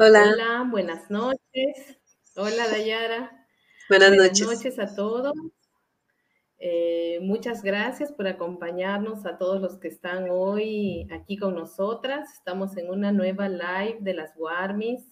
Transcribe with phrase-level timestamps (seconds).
[0.00, 0.30] Hola.
[0.32, 1.98] Hola, buenas noches.
[2.36, 3.44] Hola, Dayara.
[3.88, 4.46] Buenas, Buenas noches.
[4.46, 5.32] noches a todos.
[6.60, 12.32] Eh, muchas gracias por acompañarnos a todos los que están hoy aquí con nosotras.
[12.32, 15.02] Estamos en una nueva live de las Warmis,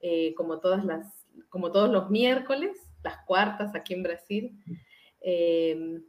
[0.00, 4.58] eh, como, todas las, como todos los miércoles, las cuartas aquí en Brasil.
[5.20, 6.00] Eh,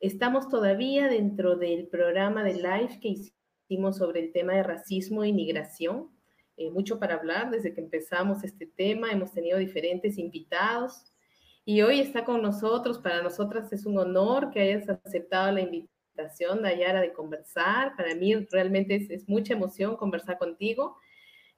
[0.00, 3.14] estamos todavía dentro del programa de live que
[3.68, 6.16] hicimos sobre el tema de racismo y migración.
[6.60, 9.12] Eh, mucho para hablar desde que empezamos este tema.
[9.12, 11.04] Hemos tenido diferentes invitados
[11.64, 12.98] y hoy está con nosotros.
[12.98, 17.94] Para nosotras es un honor que hayas aceptado la invitación, Dayara, de conversar.
[17.96, 20.96] Para mí realmente es, mucha emoción conversar contigo.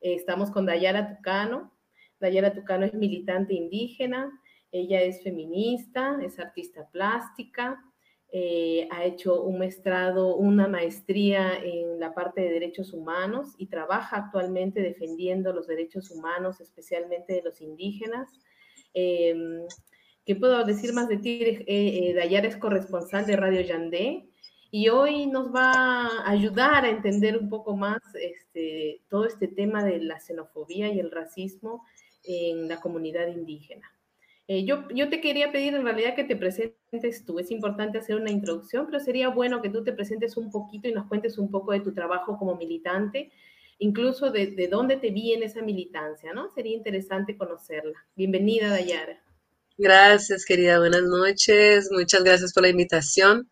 [0.03, 1.73] Eh, estamos con Dayara Tucano.
[2.21, 4.31] Dayara Tucano es militante indígena,
[4.71, 7.83] ella es feminista, es artista plástica,
[8.33, 14.19] eh, ha hecho un maestrado, una maestría en la parte de derechos humanos y trabaja
[14.19, 18.29] actualmente defendiendo los derechos humanos, especialmente de los indígenas.
[18.95, 19.67] Eh,
[20.25, 21.41] ¿Qué puedo decir más de ti?
[21.67, 24.29] Eh, Dayara es corresponsal de Radio Yandé
[24.71, 29.83] y hoy nos va a ayudar a entender un poco más este, todo este tema
[29.83, 31.85] de la xenofobia y el racismo
[32.23, 33.91] en la comunidad indígena.
[34.53, 37.39] Eh, yo, yo te quería pedir en realidad que te presentes tú.
[37.39, 40.93] Es importante hacer una introducción, pero sería bueno que tú te presentes un poquito y
[40.93, 43.31] nos cuentes un poco de tu trabajo como militante,
[43.79, 46.51] incluso de, de dónde te viene esa militancia, ¿no?
[46.51, 48.05] Sería interesante conocerla.
[48.17, 49.23] Bienvenida, Dayara.
[49.79, 50.81] Gracias, querida.
[50.81, 51.89] Buenas noches.
[51.93, 53.49] Muchas gracias por la invitación.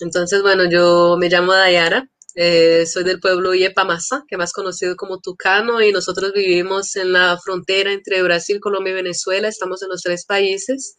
[0.00, 2.10] Entonces, bueno, yo me llamo Dayara.
[2.34, 7.38] Eh, soy del pueblo Yepamasa, que más conocido como Tucano, y nosotros vivimos en la
[7.42, 9.48] frontera entre Brasil, Colombia y Venezuela.
[9.48, 10.96] Estamos en los tres países.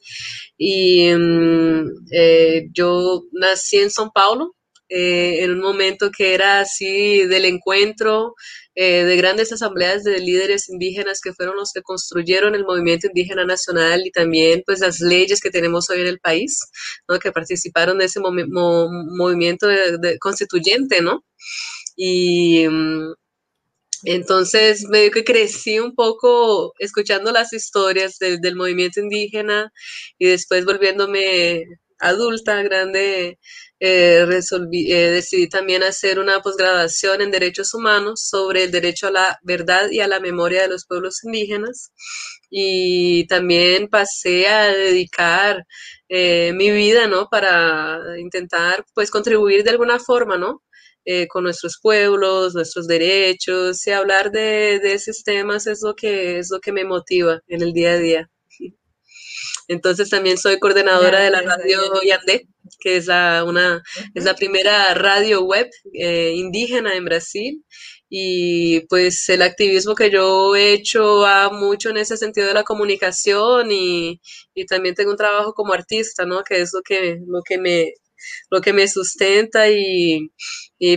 [0.58, 4.56] Y um, eh, yo nací en São Paulo,
[4.96, 8.36] eh, en un momento que era así del encuentro
[8.76, 13.44] eh, de grandes asambleas de líderes indígenas que fueron los que construyeron el movimiento indígena
[13.44, 16.60] nacional y también pues las leyes que tenemos hoy en el país,
[17.10, 17.18] ¿no?
[17.18, 19.68] que participaron de ese mo mo movimiento
[20.20, 21.26] constituyente, ¿no?
[21.96, 23.16] Y um,
[24.04, 29.72] entonces, medio que crecí un poco escuchando las historias de, del movimiento indígena
[30.20, 31.64] y después volviéndome
[32.00, 33.40] adulta, grande,
[33.80, 39.12] eh, resolví, eh, decidí también hacer una posgraduación en derechos humanos sobre el derecho a
[39.12, 41.92] la verdad y a la memoria de los pueblos indígenas.
[42.50, 45.66] Y también pasé a dedicar
[46.10, 47.28] eh, mi vida, ¿no?
[47.30, 50.64] Para intentar, pues, contribuir de alguna forma, ¿no?
[51.06, 56.40] Eh, con nuestros pueblos, nuestros derechos, y hablar de, de, esos temas es lo que
[56.40, 58.30] es lo que me motiva en el día a día.
[59.68, 62.48] Entonces también soy coordinadora de la radio Yandé,
[62.80, 63.82] que es la, una,
[64.14, 67.64] es la primera radio web eh, indígena en Brasil.
[68.10, 72.64] Y pues el activismo que yo he hecho va mucho en ese sentido de la
[72.64, 74.22] comunicación y,
[74.54, 76.44] y también tengo un trabajo como artista, ¿no?
[76.44, 77.94] Que es lo que, lo que me,
[78.50, 80.32] lo que me sustenta y,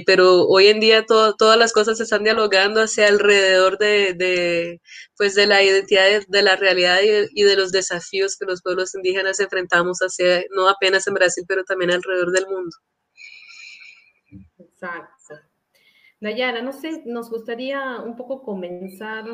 [0.07, 4.81] pero hoy en día todo, todas las cosas se están dialogando hacia alrededor de,
[5.17, 8.95] pues de la identidad de, la realidad y, y, de los desafíos que los pueblos
[8.95, 12.77] indígenas enfrentamos hacia, no apenas en Brasil, pero también alrededor del mundo.
[14.59, 15.17] Exacto.
[16.21, 19.25] Nayara, no sé, nos gustaría un poco comenzar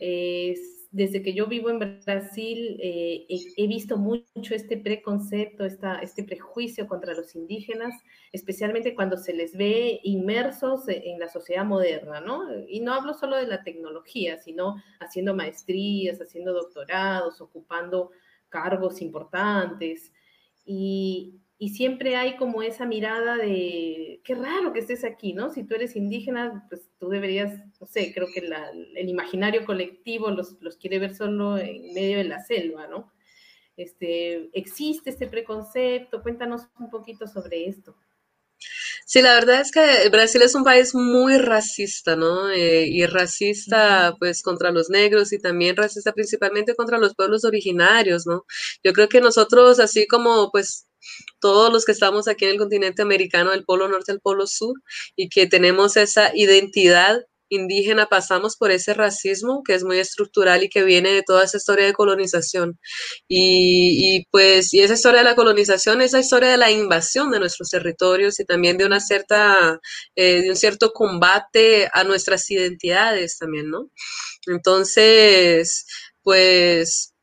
[0.00, 0.54] eh,
[0.94, 6.86] desde que yo vivo en Brasil, eh, he, visto mucho este preconcepto, esta, este prejuicio
[6.86, 8.00] contra los indígenas,
[8.30, 12.44] especialmente cuando se les ve inmersos en la sociedad moderna, ¿no?
[12.68, 18.12] Y no hablo solo de la tecnología, sino haciendo maestrías, haciendo doctorados, ocupando
[18.48, 20.12] cargos importantes.
[20.64, 25.50] Y, y siempre hay como esa mirada de, qué raro que estés aquí, ¿no?
[25.50, 30.30] Si tú eres indígena, pues tú deberías, no sé, creo que la, el imaginario colectivo
[30.30, 33.10] los, los, quiere ver solo en medio de la selva, ¿no?
[33.78, 36.22] Este, ¿Existe este preconcepto?
[36.22, 37.96] Cuéntanos un poquito sobre esto.
[39.06, 42.50] Sí, la verdad es que Brasil es un país muy racista, ¿no?
[42.50, 48.26] Eh, y racista, pues, contra los negros y también racista principalmente contra los pueblos originarios,
[48.26, 48.44] ¿no?
[48.82, 50.88] Yo creo que nosotros, así como, pues,
[51.40, 54.74] todos los que estamos aquí en el continente americano, del polo norte al polo sur,
[55.16, 60.68] y que tenemos esa identidad indígena, pasamos por ese racismo que es muy estructural y
[60.68, 62.78] que viene de toda esa historia de colonización.
[63.28, 67.40] Y, pues, y esa historia de la colonización es la historia de la invasión de
[67.40, 69.80] nuestros territorios y también de una cierta,
[70.16, 73.90] eh, de un cierto combate a nuestras identidades también, ¿no?
[74.46, 75.86] Entonces,
[76.22, 77.13] pues,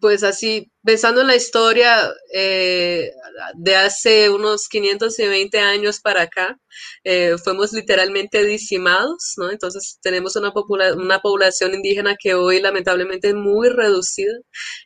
[0.00, 3.10] pues así, pensando en la historia eh,
[3.54, 6.58] de hace unos 520 años para acá,
[7.04, 9.50] eh, fuimos literalmente dicimados, ¿no?
[9.50, 10.52] Entonces tenemos una,
[10.96, 14.34] una población indígena que hoy lamentablemente es muy reducida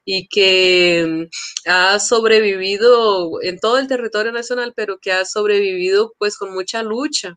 [0.05, 1.27] y que
[1.67, 6.83] mm, ha sobrevivido en todo el territorio nacional, pero que ha sobrevivido pues con mucha
[6.83, 7.37] lucha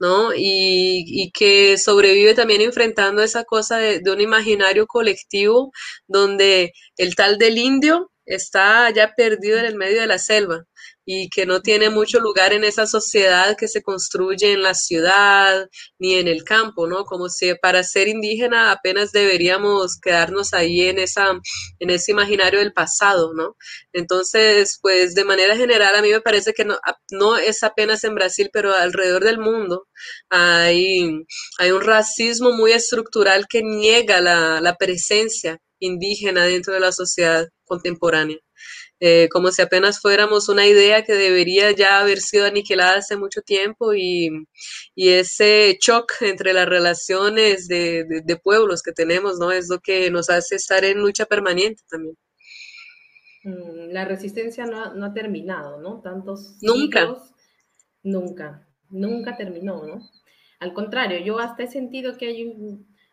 [0.00, 0.30] ¿no?
[0.36, 5.72] Y, que sobrevive también enfrentando esa cosa de, de, un imaginario colectivo
[6.06, 10.64] donde el tal del indio está ya perdido en el medio de la selva,
[11.06, 15.68] y que no tiene mucho lugar en esa sociedad que se construye en la ciudad
[15.98, 17.04] ni en el campo, ¿no?
[17.04, 21.32] Como si para ser indígena apenas deberíamos quedarnos ahí en esa
[21.78, 23.56] en ese imaginario del pasado, ¿no?
[23.92, 26.78] Entonces, pues de manera general a mí me parece que no,
[27.10, 29.86] no es apenas en Brasil, pero alrededor del mundo
[30.30, 31.24] hay,
[31.58, 37.48] hay un racismo muy estructural que niega la, la presencia indígena dentro de la sociedad
[37.64, 38.38] contemporánea.
[39.00, 43.42] Eh, como si apenas fuéramos una idea que debería ya haber sido aniquilada hace mucho
[43.42, 44.30] tiempo y,
[44.96, 49.52] ese shock entre las relaciones de, pueblos que tenemos, ¿no?
[49.52, 52.16] Es lo que nos hace estar en lucha permanente también.
[53.42, 56.00] Mm, la resistencia no ha, terminado, ¿no?
[56.00, 57.14] Tantos nunca.
[58.02, 60.00] nunca, nunca terminó, ¿no?
[60.60, 62.54] Al contrario, yo hasta he sentido que hay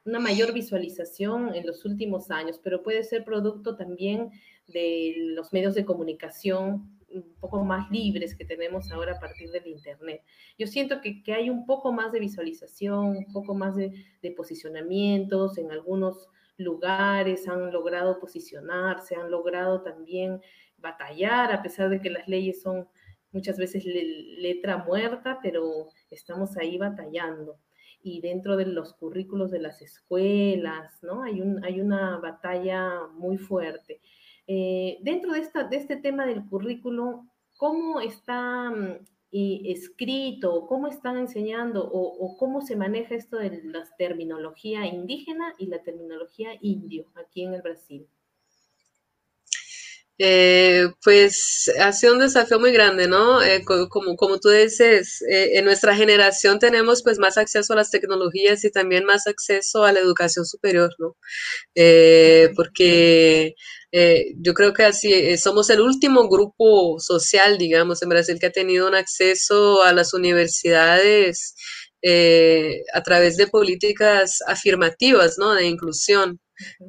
[0.06, 4.32] una mayor visualización en los últimos años, pero puede ser producto también
[4.68, 9.68] de los medios de comunicación un poco más libres que tenemos ahora a partir del
[9.68, 10.24] Internet.
[10.58, 13.92] Yo siento que, hay un poco más de visualización, un poco más de,
[14.36, 20.42] posicionamientos en algunos lugares, han logrado posicionarse, han logrado también
[20.78, 22.88] batallar, a pesar de que las leyes son
[23.32, 27.58] muchas veces letra muerta, pero estamos ahí batallando.
[28.04, 31.24] Y dentro de los currículos de las escuelas, ¿no?
[31.24, 34.02] Hay, un, hay una batalla muy fuerte.
[34.48, 37.26] Eh, dentro de, esta, de este tema del currículo,
[37.58, 44.86] ¿cómo está mm, escrito, cómo están enseñando o, cómo se maneja esto de la terminología
[44.86, 48.08] indígena y la terminología indio aquí en el Brasil?
[50.24, 53.42] Eh, pues ha sido un desafío muy grande, ¿no?
[53.42, 58.64] Eh, como, como tú dices, en nuestra generación tenemos pues más acceso a las tecnologías
[58.64, 61.16] y también más acceso a la educación superior, ¿no?
[62.56, 63.56] porque
[63.92, 68.48] eh, yo creo que así eh, somos el último grupo social, digamos, en Brasil que
[68.48, 71.56] ha tenido un acceso a las universidades
[72.02, 75.54] eh, a través de políticas afirmativas, ¿no?
[75.54, 76.40] De inclusión.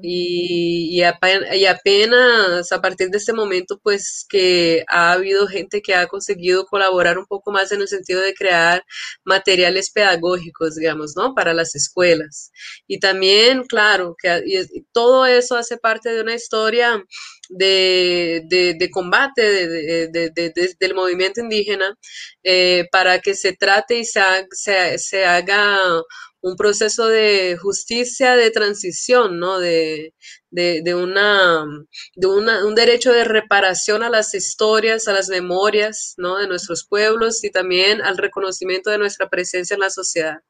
[0.02, 6.66] Y, apenas, a partir de este momento, pues que ha habido gente que ha conseguido
[6.66, 8.84] colaborar un poco más en el sentido de crear
[9.24, 11.34] materiales pedagógicos, digamos, ¿no?
[11.34, 12.50] Para las escuelas.
[12.86, 17.04] Y también, claro, que todo eso hace parte de una historia
[17.48, 18.42] de,
[18.78, 21.96] de, combate del movimiento indígena
[22.42, 24.20] eh, para que se trate y se,
[24.50, 25.78] se, se haga
[26.42, 29.58] un proceso de justicia de transición, ¿no?
[29.58, 30.12] De,
[30.50, 31.64] de, una,
[32.14, 36.38] de un derecho de reparación a las historias, a las memorias, ¿no?
[36.38, 40.40] De nuestros pueblos y también al reconocimiento de nuestra presencia en la sociedad.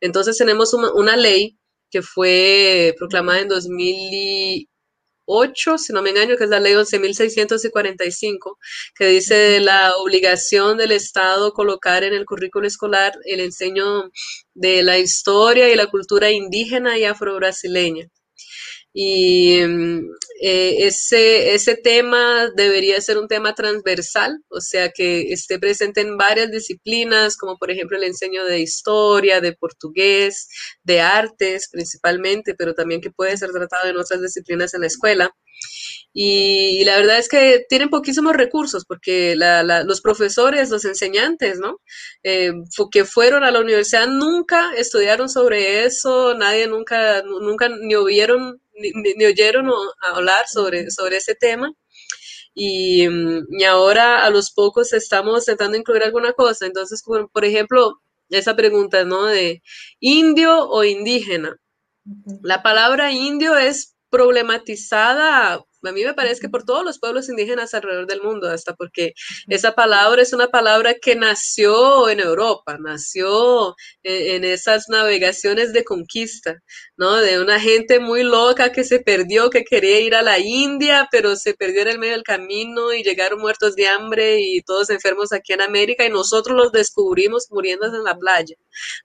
[0.00, 1.58] Entonces tenemos una, una ley
[1.90, 4.68] que fue proclamada en 2000
[5.34, 8.58] 8, si no me engaño, que es la ley 11.645,
[8.94, 14.10] que dice la obligación del Estado colocar en el currículo escolar el enseño
[14.54, 18.08] de la historia y la cultura indígena y afro-brasileña.
[18.94, 20.10] Y mm,
[20.42, 26.16] eh, ese, ese tema debería ser un tema transversal, o sea, que esté presente en
[26.16, 30.48] varias disciplinas, como por ejemplo el enseño de historia, de portugués,
[30.82, 35.34] de artes principalmente, pero también que puede ser tratado en otras disciplinas en la escuela.
[36.14, 41.80] Y, la verdad es que tienen poquísimos recursos porque los profesores, los enseñantes, ¿no?
[42.22, 42.52] Eh,
[42.90, 47.94] que fueron a la universidad nunca estudiaron sobre eso, nadie nunca, nunca ni
[48.74, 49.70] oyeron, ni, oyeron
[50.12, 51.72] hablar sobre, sobre ese tema.
[52.54, 56.66] Y, y, ahora a los pocos estamos intentando incluir alguna cosa.
[56.66, 59.26] Entonces, por, por ejemplo, esa pregunta, ¿no?
[59.26, 59.62] De
[60.00, 61.56] indio o indígena.
[62.42, 67.74] La palabra indio es problematizada a mí me parece que por todos los pueblos indígenas
[67.74, 69.14] alrededor del mundo, hasta porque
[69.48, 76.60] esa palabra es una palabra que nació en Europa, nació en, esas navegaciones de conquista,
[76.96, 77.16] ¿no?
[77.16, 81.36] De una gente muy loca que se perdió, que quería ir a la India, pero
[81.36, 85.32] se perdió en el medio del camino y llegaron muertos de hambre y todos enfermos
[85.32, 88.56] aquí en América y nosotros los descubrimos muriendo en la playa,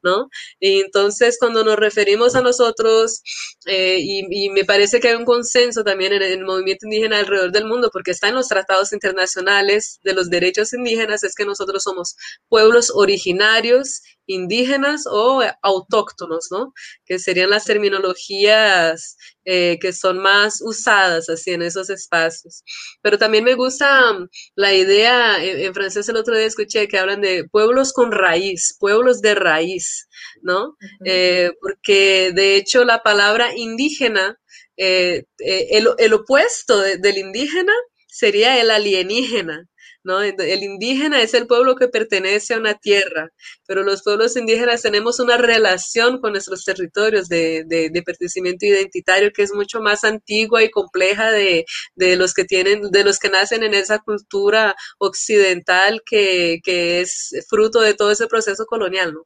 [0.04, 0.30] ¿no?
[0.60, 3.22] Y entonces cuando nos referimos a nosotros,
[3.66, 7.52] eh, y, me parece que hay un consenso también en el movimiento movimiento indígena alrededor
[7.52, 11.84] del mundo, porque está en los tratados internacionales de los derechos indígenas, es que nosotros
[11.84, 12.16] somos
[12.50, 16.74] pueblos originarios, indígenas o autóctonos, ¿no?
[17.06, 19.18] Que serían las terminologías
[19.50, 22.64] eh, que son más usadas así en esos espacios.
[23.02, 27.22] Pero también me gusta um, la idea, en, francés el otro día escuché que hablan
[27.22, 30.10] de pueblos con raíz, pueblos de raíz,
[30.42, 30.76] ¿no?
[31.06, 34.38] Eh, porque de hecho la palabra indígena,
[34.76, 37.74] eh, el, opuesto del indígena
[38.08, 39.64] sería el alienígena.
[40.08, 43.30] El indígena es el pueblo que pertenece a una tierra,
[43.68, 49.44] pero los pueblos indígenas tenemos una relación con nuestros territorios de, de, pertenecimiento identitario que
[49.44, 53.74] es mucho más antigua y compleja de, los que tienen, de los que nacen en
[53.74, 59.24] esa cultura occidental que, que es fruto de todo ese proceso colonial, ¿no?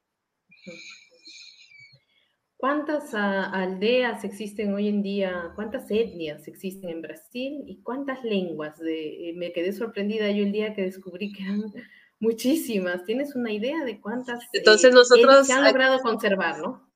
[2.62, 5.52] ¿Cuántas ah, aldeas existen hoy en día?
[5.56, 7.64] ¿Cuántas etnias existen en Brasil?
[7.66, 8.80] ¿Y cuántas lenguas?
[8.88, 11.64] Eh, me quedé sorprendida yo el día que descubrí que eran
[12.20, 13.04] muchísimas.
[13.04, 16.88] ¿Tienes una idea de cuántas Entonces eh, nosotros, se han logrado conservar, no?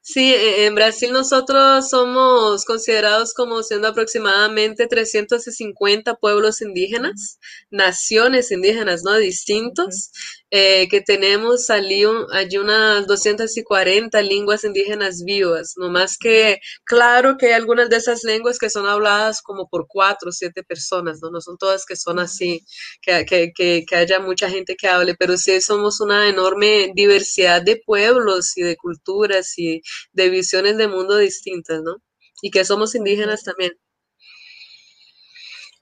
[0.00, 7.38] Sí, e, en Brasil nosotros somos considerados como siendo aproximadamente 350 pueblos indígenas,
[7.70, 9.16] naciones indígenas, ¿no?
[9.16, 10.10] Distintos,
[10.50, 17.46] eh, que tenemos allí, allí unas 240 lenguas indígenas vivas, no más que claro que
[17.48, 21.30] hay algunas de esas lenguas que son habladas como por cuatro o siete personas, ¿no?
[21.30, 22.64] No son todas que son así,
[23.02, 27.62] que, que, que, que haya mucha gente que hable, pero sí somos una enorme diversidad
[27.62, 31.96] de pueblos y de culturas y de visiones de mundo distintas, ¿no?
[32.42, 33.72] Y que somos indígenas también.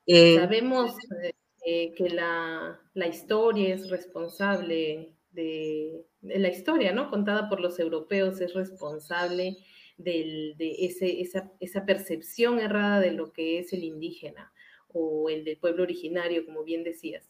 [0.06, 0.92] Eh, Sabemos
[1.22, 1.32] eh,
[1.66, 7.10] que la, historia es responsable de, la historia, ¿no?
[7.10, 9.56] Contada por los europeos es responsable
[9.98, 14.52] de ese, esa, esa, percepción errada de lo que es el indígena
[14.92, 17.28] o el del pueblo originario, como bien decías.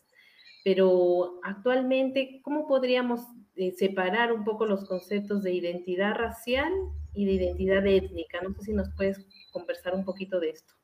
[0.64, 3.20] Pero actualmente, ¿cómo podríamos
[3.54, 6.72] eh, separar un poco los conceptos de identidad racial
[7.14, 8.42] y de identidad étnica?
[8.42, 10.75] No sé si nos puedes conversar un poquito de esto.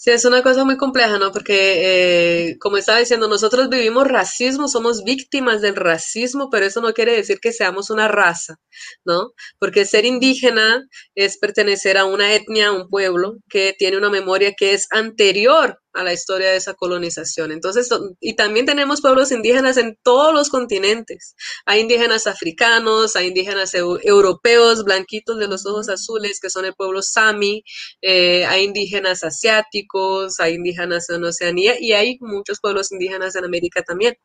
[0.00, 1.30] Sí, es una cosa muy compleja, ¿no?
[1.32, 6.92] Porque, eh, como estaba diciendo, nosotros vivimos racismo, somos víctimas del racismo, pero eso no
[6.92, 8.56] quiere decir que seamos una raza,
[9.04, 9.32] ¿no?
[9.58, 10.82] Porque ser indígena
[11.14, 15.78] es pertenecer a una etnia, a un pueblo que tiene una memoria que es anterior
[15.94, 17.52] a la historia de esa colonización.
[17.52, 17.88] Entonces,
[18.20, 21.36] y también tenemos pueblos indígenas en todos los continentes.
[21.66, 27.00] Hay indígenas africanos, hay indígenas europeos, blanquitos de los ojos azules, que son el pueblo
[27.02, 27.64] Sami,
[28.02, 33.82] eh, hay indígenas asiáticos, hay indígenas en Oceanía y hay muchos pueblos indígenas en América
[33.82, 34.16] también.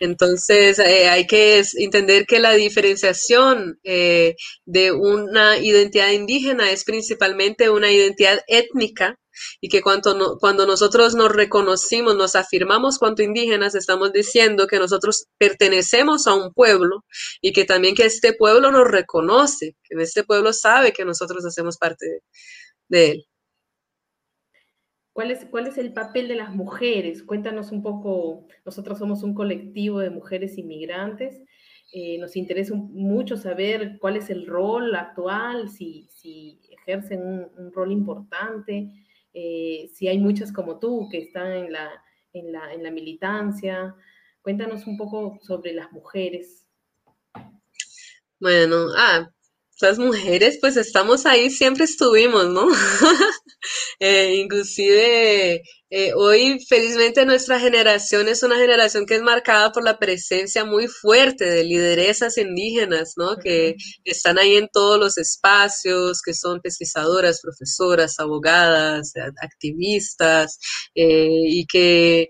[0.00, 4.34] Entonces, eh, hay que entender que la diferenciación eh,
[4.64, 9.18] de una identidad indígena es principalmente una identidad étnica
[9.60, 15.26] y que cuando, cuando nosotros nos reconocimos, nos afirmamos cuanto indígenas, estamos diciendo que nosotros
[15.38, 17.04] pertenecemos a un pueblo
[17.40, 21.76] y que también que este pueblo nos reconoce, que este pueblo sabe que nosotros hacemos
[21.78, 22.20] parte
[22.88, 23.26] de, él.
[25.14, 27.22] ¿Cuál es, ¿Cuál es el papel de las mujeres?
[27.22, 31.40] Cuéntanos un poco, nosotros somos un colectivo de mujeres inmigrantes,
[31.92, 37.92] eh, nos interesa mucho saber cuál es el rol actual, si, si ejercen un rol
[37.92, 38.90] importante,
[39.32, 41.90] eh, si hay muchas como tú que están en la,
[42.32, 43.94] en la, en la militancia.
[44.42, 46.66] Cuéntanos un poco sobre las mujeres.
[48.40, 49.30] Bueno, ah,
[49.80, 52.68] las mujeres, pues estamos ahí, siempre estuvimos, ¿no?
[53.98, 55.62] Eh, inclusive
[55.96, 60.88] eh, hoy, felizmente, nuestra generación es una generación que es marcada por la presencia muy
[60.88, 63.36] fuerte de lideresas indígenas, ¿no?
[63.36, 70.58] Que están ahí en todos los espacios, que son pesquisadoras, profesoras, abogadas, activistas,
[70.96, 72.28] eh, y que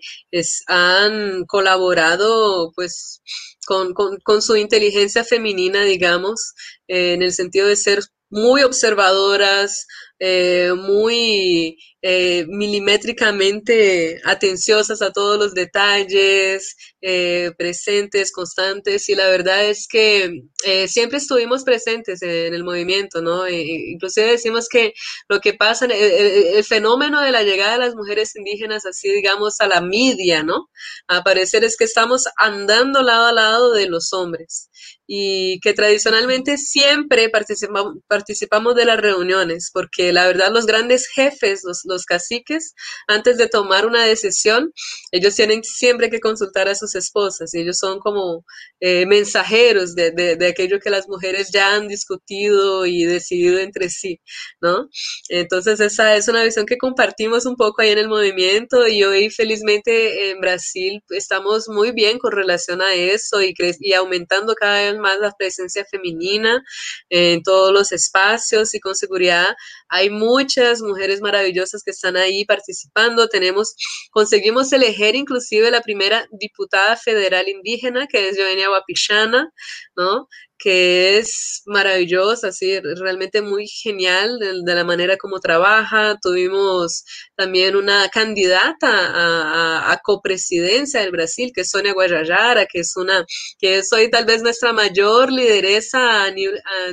[0.66, 3.22] han colaborado, pues,
[3.64, 6.54] con, con, su inteligencia femenina, digamos,
[6.86, 9.86] en el sentido de ser muy observadoras,
[10.20, 19.64] eh, muy eh, milimétricamente atenciosas a todos los detalles, eh, presentes, constantes, y la verdad
[19.64, 20.42] es que
[20.86, 23.46] siempre estuvimos presentes en el movimiento, ¿no?
[23.46, 24.94] E, inclusive decimos que
[25.28, 29.66] lo que pasa, el, fenómeno de la llegada de las mujeres indígenas, así digamos, a
[29.66, 30.70] la media, ¿no?
[31.08, 34.70] A parecer es que estamos andando lado a lado de los hombres
[35.06, 41.62] y que tradicionalmente siempre participamos, participamos de las reuniones, porque la verdad los grandes jefes,
[41.64, 42.74] los, caciques,
[43.06, 44.72] antes de tomar una decisión,
[45.12, 48.44] ellos tienen siempre que consultar a sus esposas y ellos son como
[48.80, 54.20] eh, mensajeros de, aquello que las mujeres ya han discutido y decidido entre sí,
[54.60, 54.88] ¿no?
[55.28, 59.30] Entonces esa es una visión que compartimos un poco ahí en el movimiento y hoy
[59.30, 64.93] felizmente en Brasil estamos muy bien con relación a eso y, y aumentando cada vez
[64.98, 66.62] más la presencia femenina
[67.08, 69.54] en todos los espacios y con seguridad
[69.94, 73.28] hay muchas mujeres maravillosas que están ahí participando.
[73.28, 73.76] Tenemos,
[74.10, 79.52] conseguimos elegir inclusive la primera diputada federal indígena, que es Joenia Wapichana,
[79.96, 80.28] ¿no?
[80.58, 86.16] que es maravillosa, así, realmente muy genial de, la manera como trabaja.
[86.22, 87.04] Tuvimos
[87.36, 93.26] también una candidata a, a, copresidencia del Brasil, que es Sonia Guayayara, que es una,
[93.58, 96.30] que es hoy tal vez nuestra mayor lideresa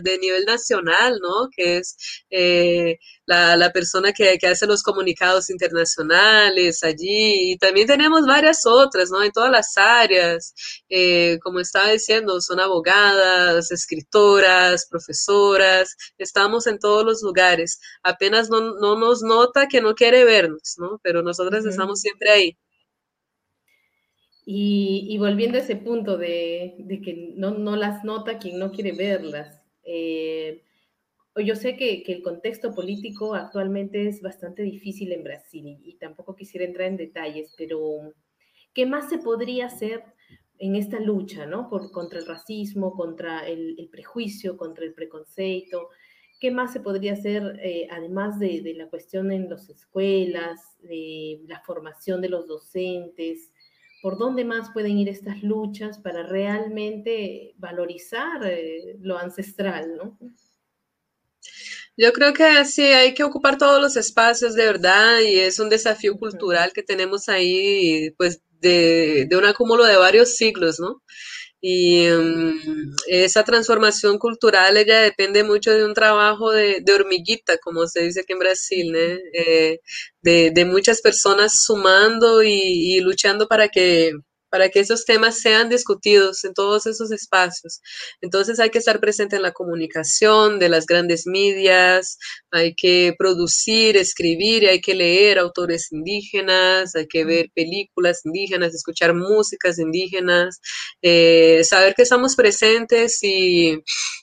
[0.01, 1.49] de nivel nacional, ¿no?
[1.55, 1.95] Que es
[2.29, 2.90] eh,
[3.25, 7.51] la, persona que, hace los comunicados internacionales allí.
[7.51, 9.23] Y también tenemos varias otras, ¿no?
[9.23, 10.53] En todas las áreas.
[10.89, 15.95] Eh, como estaba diciendo, son abogadas, escritoras, profesoras.
[16.17, 17.79] Estamos en todos los lugares.
[18.03, 18.61] Apenas no,
[18.97, 20.99] nos nota que no quiere vernos, ¿no?
[21.03, 22.57] Pero nosotras estamos siempre ahí.
[24.45, 29.61] Y, volviendo a ese punto de, que no, no, las nota quien no quiere verlas.
[29.83, 30.63] Eh,
[31.39, 36.65] yo sé que, el contexto político actualmente es bastante difícil en Brasil y, tampoco quisiera
[36.65, 37.79] entrar en detalles, pero
[38.73, 40.03] ¿qué más se podría hacer
[40.59, 41.69] en esta lucha, ¿no?
[41.69, 45.89] Por, contra el racismo, contra el, prejuicio, contra el preconceito.
[46.39, 51.41] ¿Qué más se podría hacer, eh, además de, de, la cuestión en las escuelas, de
[51.47, 53.51] la formación de los docentes?
[54.01, 60.17] ¿Por dónde más pueden ir estas luchas para realmente valorizar eh, lo ancestral, ¿no?
[62.01, 65.69] Yo creo que sí, hay que ocupar todos los espacios de verdad y es un
[65.69, 71.03] desafío cultural que tenemos ahí, pues de, un acúmulo de varios siglos, ¿no?
[71.61, 78.01] Y mm, esa transformación cultural, ella depende mucho de un trabajo de, hormiguita, como se
[78.03, 79.79] dice aquí en Brasil, eh,
[80.23, 84.13] de, muchas personas sumando y luchando para que
[84.51, 87.81] para que esos temas sean discutidos en todos esos espacios.
[88.21, 92.17] Entonces hay que estar presente en la comunicación de las grandes medias,
[92.51, 99.15] hay que producir, escribir, hay que leer autores indígenas, hay que ver películas indígenas, escuchar
[99.15, 100.59] músicas indígenas,
[101.01, 103.81] eh, saber que estamos presentes y,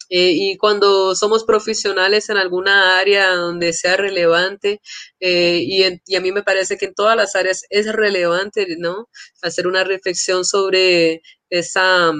[0.08, 4.80] eh, y cuando somos profesionales en alguna área donde sea relevante,
[5.20, 9.08] eh, y, y, a mí me parece que en todas las áreas es relevante, ¿no?
[9.42, 12.12] Hacer una reflexión sobre esa,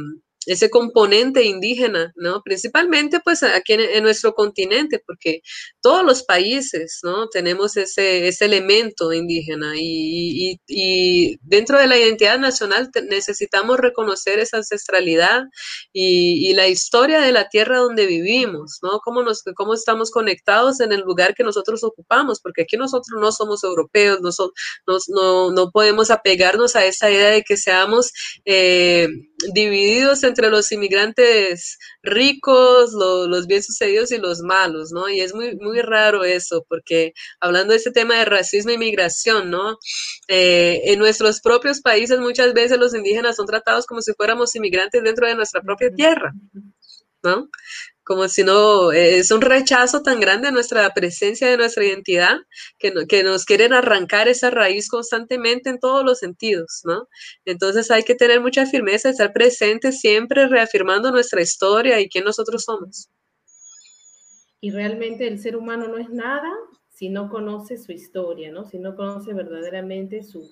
[0.49, 2.43] ese componente indígena, ¿no?
[2.43, 5.43] Principalmente pues aquí en, nuestro continente, porque
[5.83, 7.29] todos los países, ¿no?
[7.29, 10.59] Tenemos ese, ese elemento indígena y,
[11.43, 15.45] dentro de la identidad nacional necesitamos reconocer esa ancestralidad
[15.93, 19.01] y, la historia de la tierra donde vivimos, ¿no?
[19.01, 23.31] Cómo, nos, cómo estamos conectados en el lugar que nosotros ocupamos, porque aquí nosotros no
[23.33, 24.31] somos europeos, no,
[25.09, 28.13] no, no podemos apegarnos a esa idea de que seamos
[28.47, 29.09] eh,
[29.53, 35.09] divididos entre los inmigrantes ricos, los bien sucedidos y los malos, ¿no?
[35.09, 39.51] Y es muy, muy raro eso, porque hablando de este tema de racismo e migración,
[39.51, 39.79] ¿no?
[40.29, 45.03] Eh, en nuestros propios países muchas veces los indígenas son tratados como si fuéramos inmigrantes
[45.03, 46.33] dentro de nuestra propia tierra,
[47.23, 47.49] ¿no?
[48.09, 52.39] Como si no, eh, es un rechazo tan grande a nuestra presencia, de nuestra identidad,
[52.79, 57.07] que, que nos quieren arrancar esa raíz constantemente en todos los sentidos, ¿no?
[57.45, 62.65] Entonces hay que tener mucha firmeza, estar presentes siempre reafirmando nuestra historia y quién nosotros
[62.65, 63.11] somos.
[64.63, 66.51] Y realmente el ser humano no es nada
[66.89, 68.65] si no conoce su historia, ¿no?
[68.65, 70.49] Si no conoce verdaderamente sus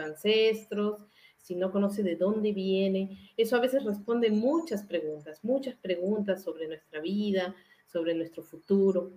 [0.00, 1.00] ancestros,
[1.48, 3.32] si no conoce de dónde viene.
[3.38, 7.56] Eso a veces responde muchas preguntas, muchas preguntas sobre nuestra vida,
[7.90, 9.12] sobre nuestro futuro.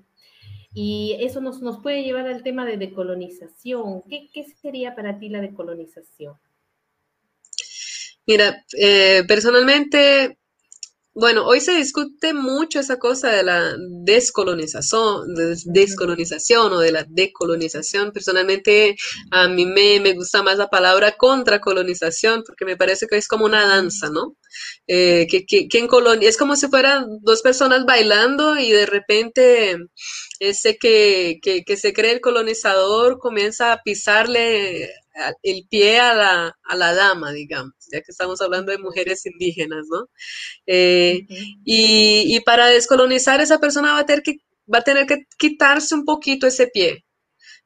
[0.74, 4.04] Y eso nos, nos puede llevar al tema de decolonización.
[4.04, 6.36] ¿Qué, qué sería para ti la decolonización?
[8.26, 10.38] Mira, eh, personalmente
[11.14, 15.28] bueno, hoy se discute mucho esa cosa de la descolonización,
[15.66, 18.14] descolonización o de la decolonización.
[18.14, 18.96] Personalmente,
[19.30, 23.44] a mí me, me gusta más la palabra contracolonización porque me parece que es como
[23.46, 24.38] una danza, ¿no?
[24.88, 29.78] Eh, que, que, en colonia es como si fueran dos personas bailando y de repente
[30.40, 34.90] ese que, que se cree el colonizador comienza a pisarle
[35.44, 39.86] el pie a la, a la dama, digamos, ya que estamos hablando de mujeres indígenas,
[39.90, 40.10] ¿no?
[40.66, 41.26] Eh,
[41.66, 44.38] y, y, para descolonizar esa persona va a, tener que,
[44.74, 47.06] va a tener que quitarse un poquito ese pie,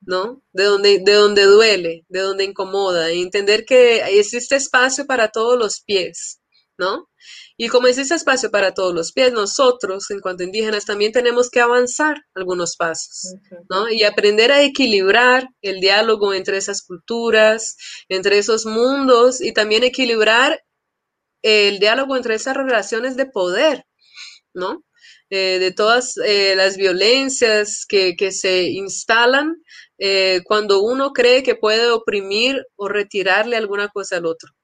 [0.01, 0.43] ¿no?
[0.53, 5.57] De donde, de donde duele, de donde incomoda, y entender que existe espacio para todos
[5.57, 6.41] los pies,
[6.77, 7.09] ¿no?
[7.57, 11.49] Y como existe espacio para todos los pies, nosotros, en cuanto a indígenas, también tenemos
[11.49, 13.35] que avanzar algunos pasos,
[13.69, 13.89] ¿no?
[13.89, 17.77] Y aprender a equilibrar el diálogo entre esas culturas,
[18.09, 20.61] entre esos mundos, y también equilibrar
[21.43, 23.85] el diálogo entre esas relaciones de poder,
[24.53, 24.83] ¿no?
[25.29, 29.55] Eh, de todas eh, las violencias que, que se instalan
[29.97, 34.54] eh, cuando uno cree que puede oprimir o retirarle alguna cosa al otro.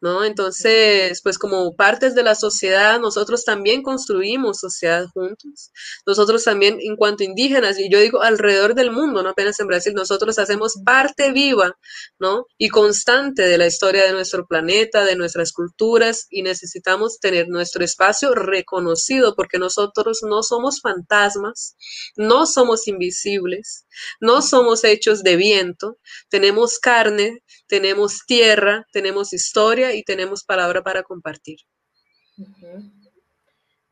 [0.00, 0.24] ¿No?
[0.24, 5.70] Entonces, pues como partes de la sociedad, nosotros también construimos sociedad juntos.
[6.06, 9.94] Nosotros también, en cuanto indígenas, y yo digo alrededor del mundo, no apenas en Brasil,
[9.94, 11.76] nosotros hacemos parte viva,
[12.18, 12.46] ¿no?
[12.58, 17.84] Y constante de la historia de nuestro planeta, de nuestras culturas, y necesitamos tener nuestro
[17.84, 21.76] espacio reconocido porque nosotros no somos fantasmas,
[22.16, 23.86] no somos invisibles,
[24.20, 29.47] no somos hechos de viento, tenemos carne, tenemos tierra, tenemos historia
[29.94, 31.58] y tenemos palabra para compartir.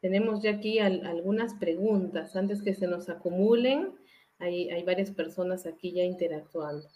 [0.00, 3.94] Tenemos ya aquí algunas preguntas antes que se nos acumulen.
[4.38, 6.86] Hay, hay varias personas aquí ya interactuando.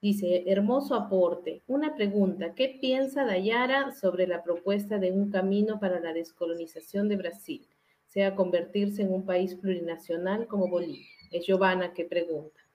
[0.00, 1.62] Dice, hermoso aporte.
[1.66, 7.16] Una pregunta, ¿qué piensa Dayara sobre la propuesta de un camino para la descolonización de
[7.16, 7.66] Brasil,
[8.06, 11.08] sea convertirse en un país plurinacional como Bolivia?
[11.32, 12.65] Es Giovanna que pregunta.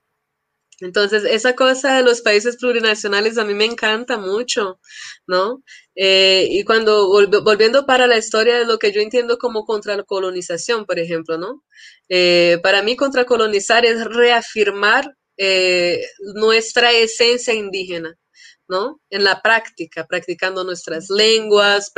[0.82, 4.80] Entonces, esa cosa de los países plurinacionales a mí me encanta mucho,
[5.28, 5.62] ¿no?
[5.94, 10.98] Eh, y cuando, volviendo para la historia de lo que yo entiendo como contracolonización, por
[10.98, 11.62] ejemplo, ¿no?
[12.08, 18.18] Eh, para mí contracolonizar es reafirmar eh, nuestra esencia indígena,
[18.66, 19.00] ¿no?
[19.08, 21.92] En la práctica, practicando nuestras lenguas,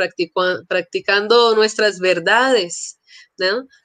[0.67, 2.99] practicando nuestras verdades,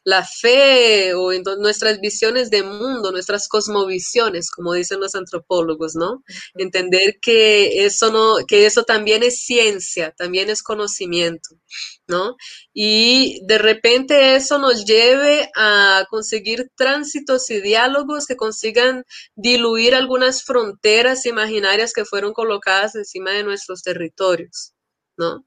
[0.05, 6.23] la fe o nuestras visiones de mundo, nuestras cosmovisiones, como dicen los antropólogos, ¿no?
[6.55, 11.51] Entender que eso no, que eso también es ciencia, también es conocimiento,
[12.07, 12.37] ¿no?
[12.73, 20.43] Y de repente eso nos lleve a conseguir tránsitos y diálogos que consigan diluir algunas
[20.43, 24.75] fronteras imaginarias que fueron colocadas encima de nuestros territorios,
[25.17, 25.45] ¿no?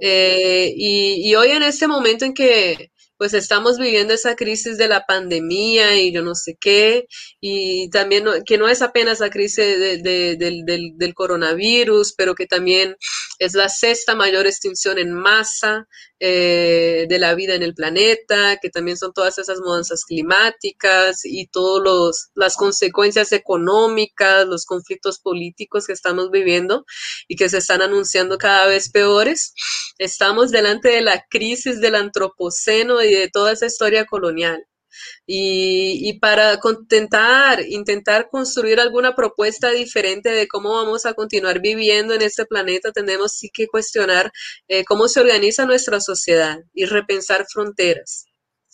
[0.00, 4.88] Eh, y, y hoy en este momento en que pues estamos viviendo esa crisis de
[4.88, 7.06] la pandemia y yo no sé qué,
[7.40, 12.96] y también que no es apenas la crisis del, coronavirus, pero que también
[13.38, 15.86] es la sexta mayor extinción en masa
[16.18, 21.46] eh, de la vida en el planeta, que también son todas esas mudanzas climáticas y
[21.48, 26.84] todas las consecuencias económicas, los conflictos políticos que estamos viviendo
[27.28, 29.52] y que se están anunciando cada vez peores.
[29.98, 34.64] Estamos delante de la crisis del antropoceno y de toda esa historia colonial.
[35.26, 42.22] Y, para contentar, intentar construir alguna propuesta diferente de cómo vamos a continuar viviendo en
[42.22, 44.32] este planeta, tenemos sí que cuestionar
[44.68, 48.26] eh, cómo se organiza nuestra sociedad y repensar fronteras.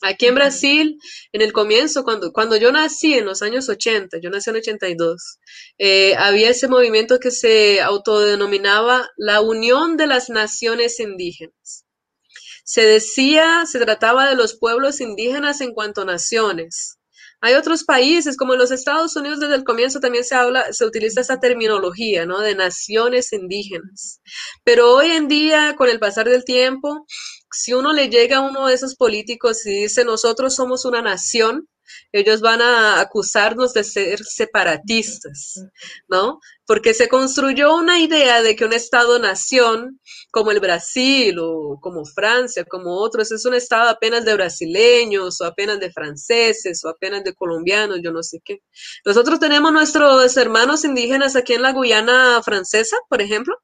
[0.03, 0.99] Aquí en Brasil,
[1.33, 5.39] en el comienzo, cuando, cuando yo nací en los años 80, yo nací en 82,
[5.79, 11.85] eh, había ese movimiento que se autodenominaba la Unión de las Naciones Indígenas.
[12.65, 16.99] Se decía, se trataba de los pueblos indígenas en cuanto a naciones.
[17.45, 20.87] Hay otros países, como en los Estados Unidos, desde el comienzo también se habla, se
[20.87, 22.39] utiliza esa terminología, ¿no?
[22.39, 24.21] De naciones indígenas.
[24.63, 27.05] Pero hoy en día, con el pasar del tiempo,
[27.51, 31.69] si uno le llega a uno de esos políticos y dice, nosotros somos una nación,
[32.13, 35.65] ellos van a acusarnos de ser separatistas,
[36.09, 36.41] ¿no?
[36.67, 40.01] Porque se construyó una idea de que un Estado-nación
[40.31, 45.45] como el Brasil o como Francia, como otros, es un Estado apenas de brasileños o
[45.45, 48.63] apenas de franceses o apenas de colombianos, yo no sé qué.
[49.05, 53.57] Nosotros tenemos nuestros hermanos indígenas aquí en la Guyana francesa, por ejemplo,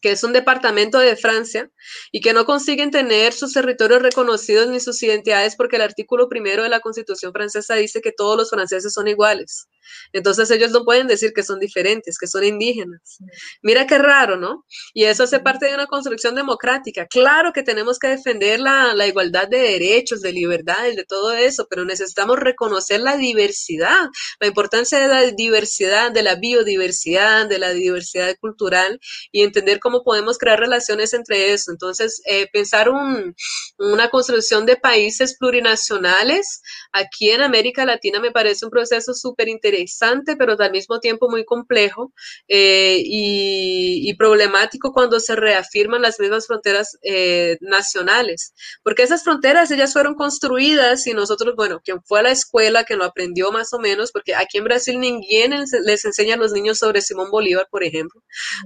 [0.00, 1.70] que es un departamento de Francia
[2.12, 6.62] y que no consiguen tener sus territorios reconocidos ni sus identidades porque el artículo primero
[6.62, 9.68] de la Constitución francesa dice que todos los franceses son iguales.
[10.12, 13.18] Entonces ellos no pueden decir que son diferentes, que son indígenas.
[13.62, 14.64] Mira qué raro, ¿no?
[14.94, 17.06] Y eso hace parte de una construcción democrática.
[17.06, 21.66] Claro que tenemos que defender la, la igualdad de derechos, de libertades, de todo eso,
[21.68, 24.08] pero necesitamos reconocer la diversidad,
[24.40, 29.00] la importancia de la diversidad, de la biodiversidad, de la diversidad cultural
[29.32, 31.70] y entender cómo podemos crear relaciones entre eso.
[31.70, 33.34] Entonces, eh, pensar un,
[33.78, 39.77] una construcción de países plurinacionales aquí en América Latina me parece un proceso súper interesante
[39.78, 42.12] interesante, pero al mismo tiempo muy complejo
[42.48, 49.92] eh, y, problemático cuando se reafirman las mismas fronteras eh, nacionales, porque esas fronteras ellas
[49.92, 53.78] fueron construidas y nosotros, bueno, quien fue a la escuela, que lo aprendió más o
[53.78, 55.50] menos, porque aquí en Brasil ninguém
[55.84, 58.20] les enseña a los niños sobre Simón Bolívar, por ejemplo,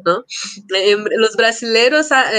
[0.06, 0.24] ¿no?
[1.16, 2.30] Los brasileños, ah,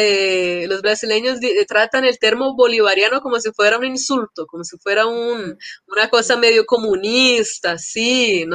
[0.67, 5.57] los brasileños tratan el termo bolivariano como si fuera un insulto, como si fuera un,
[5.87, 8.52] una cosa medio comunista, sí, ¿no?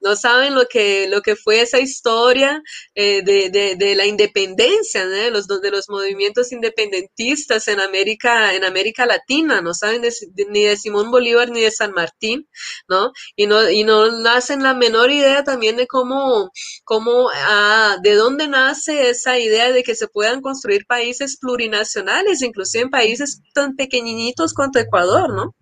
[0.00, 2.62] No saben lo que, lo que fue esa historia
[2.94, 5.10] eh, de, de, de, la independencia, ¿no?
[5.10, 10.02] de, los, de los movimientos independentistas en América, en América Latina, no saben
[10.48, 12.48] ni de Simón Bolívar ni de San Martín,
[12.88, 13.12] ¿no?
[13.36, 16.50] Y no, y no hacen la menor idea también de cómo,
[16.84, 22.84] cómo ah, de dónde nace esa idea de que se puedan construir países plurinacionales, inclusive
[22.84, 25.54] en países tan pequeñitos cuanto Ecuador, ¿no?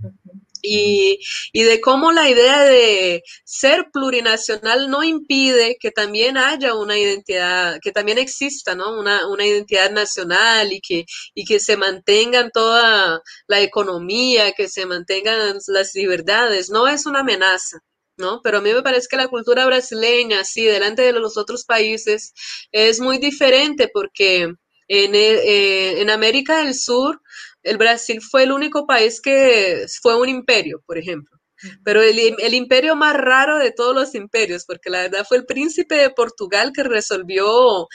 [0.63, 1.19] Y,
[1.53, 7.79] y, de cómo la idea de ser plurinacional no impide que también haya una identidad,
[7.83, 8.99] que también exista, ¿no?
[8.99, 14.87] Una, una identidad nacional y que, y que se mantengan toda la economía, que se
[14.87, 16.71] mantengan las libertades.
[16.71, 17.79] No es una amenaza.
[18.19, 18.41] ¿no?
[18.43, 22.33] Pero a mí me parece que la cultura brasileña, sí, delante de los otros países,
[22.71, 24.43] es muy diferente porque
[24.89, 27.21] en, eh, en América del Sur
[27.63, 31.42] el Brasil fue el único país que fue un imperio, por ejemplo.
[31.85, 35.47] Pero el, el, imperio más raro de todos los imperios, porque la verdad fue el
[35.47, 37.89] príncipe de Portugal que resolvió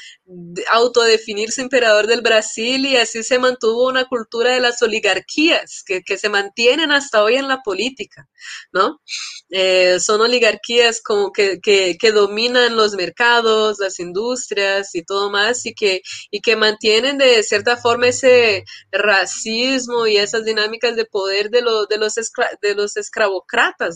[0.71, 6.17] autodefinirse emperador del Brasil y así se mantuvo una cultura de las oligarquías que, que
[6.17, 8.27] se mantienen hasta hoy en la política,
[8.71, 9.01] ¿no?
[9.49, 15.65] Eh, son oligarquías como que, que, que, dominan los mercados, las industrias y todo más
[15.65, 16.01] y que,
[16.31, 21.85] y que mantienen de cierta forma ese racismo y esas dinámicas de poder de, lo,
[21.85, 22.97] de los, escra los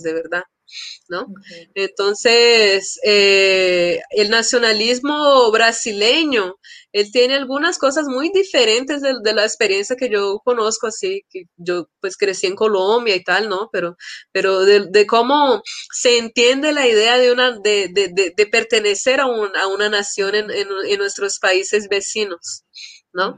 [0.03, 0.43] de verdad.
[1.09, 1.27] ¿no?
[1.75, 6.55] Entonces, eh, el nacionalismo brasileño,
[6.93, 11.43] él tiene algunas cosas muy diferentes de, de, la experiencia que yo conozco, así que
[11.57, 13.69] yo pues crecí en Colombia y tal, ¿no?
[13.71, 13.97] Pero,
[14.31, 15.61] pero de, de cómo
[15.93, 20.51] se entiende la idea de, una, de, de pertenecer a, un, a, una nación en,
[20.51, 22.63] en, en, nuestros países vecinos,
[23.13, 23.37] ¿no?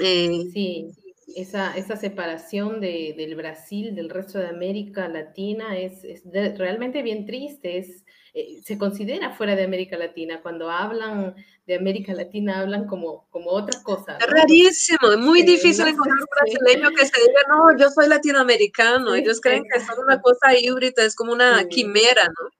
[0.00, 1.01] Eh, sí
[1.36, 7.02] esa, esa separación de, del Brasil, del resto de América Latina, es, es de, realmente
[7.02, 7.78] bien triste.
[7.78, 10.40] Es, eh, se considera fuera de América Latina.
[10.40, 11.34] Cuando hablan
[11.66, 14.12] de América Latina, hablan como, como otra cosa.
[14.12, 14.18] ¿no?
[14.18, 17.90] Es rarísimo, es muy eh, difícil no encontrar un brasileño que se diga, no, yo
[17.90, 19.12] soy latinoamericano.
[19.12, 21.68] Sí, Ellos creen que es una cosa híbrida, es como una sí.
[21.68, 22.50] quimera, ¿no?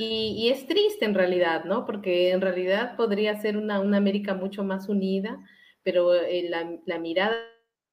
[0.00, 1.84] Y, y, es triste en realidad, ¿no?
[1.84, 5.40] Porque en realidad podría ser una, una América mucho más unida,
[5.82, 7.36] pero eh, la, la mirada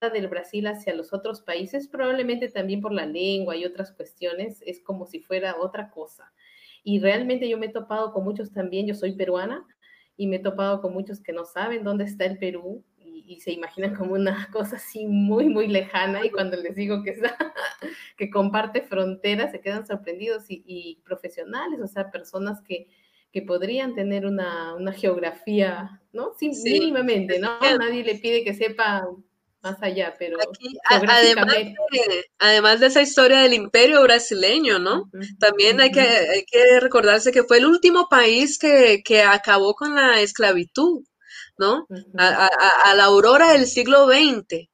[0.01, 4.81] del Brasil hacia los otros países, probablemente también por la lengua y otras cuestiones, es
[4.81, 6.31] como si fuera otra cosa.
[6.83, 9.65] Y realmente yo me he topado con muchos también, yo soy peruana,
[10.17, 13.39] y me he topado con muchos que no saben dónde está el Perú y, y
[13.41, 17.35] se imaginan como una cosa así muy, muy lejana, y cuando les digo que, está,
[18.17, 22.87] que comparte fronteras, se quedan sorprendidos y, y profesionales, o sea, personas que,
[23.31, 26.33] que podrían tener una, una geografía, ¿no?
[26.37, 27.59] Sí, sí, mínimamente, ¿no?
[27.59, 29.05] Nadie le pide que sepa
[29.65, 35.01] más allá, pero Aquí, además, de, además de esa historia del imperio brasileño, ¿no?
[35.01, 35.39] Uh -huh.
[35.39, 39.95] También hay que, hay que recordarse que fue el último país que, que acabó con
[39.95, 41.03] la esclavitud,
[41.57, 41.85] ¿no?
[41.89, 42.13] Uh -huh.
[42.19, 44.69] a, a, a, la aurora del siglo XX.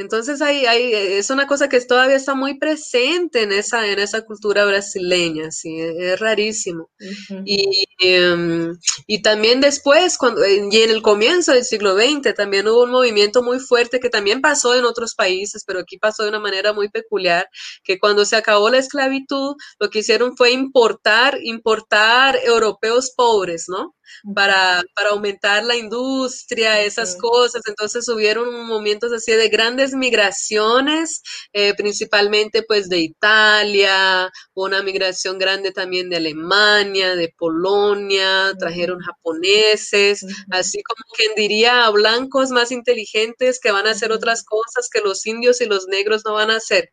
[0.00, 4.22] Entonces hay, hay, es una cosa que todavía está muy presente en esa, en esa
[4.22, 6.90] cultura brasileña, sí, es rarísimo.
[6.98, 7.42] Uh -huh.
[7.44, 7.86] y,
[8.18, 12.90] um, y, también después, cuando, y en el comienzo del siglo XX, también hubo un
[12.90, 16.72] movimiento muy fuerte que también pasó en otros países, pero aquí pasó de una manera
[16.72, 17.46] muy peculiar,
[17.84, 23.94] que cuando se acabó la esclavitud, lo que hicieron fue importar, importar europeos pobres, ¿no?
[24.34, 27.62] Para, para aumentar la industria, esas cosas.
[27.66, 35.72] Entonces hubieron momentos así de grandes migraciones, eh, principalmente pues de Italia, una migración grande
[35.72, 43.72] también de Alemania, de Polonia, trajeron japoneses, así como quien diría blancos más inteligentes que
[43.72, 46.90] van a hacer otras cosas que los indios y los negros no van a hacer.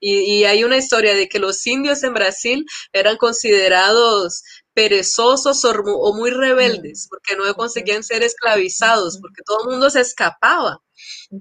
[0.00, 4.42] Y, y hay una historia de que los indios en Brasil eran considerados
[4.78, 10.80] perezosos o muy rebeldes, porque no conseguían ser esclavizados, porque todo el mundo se escapaba.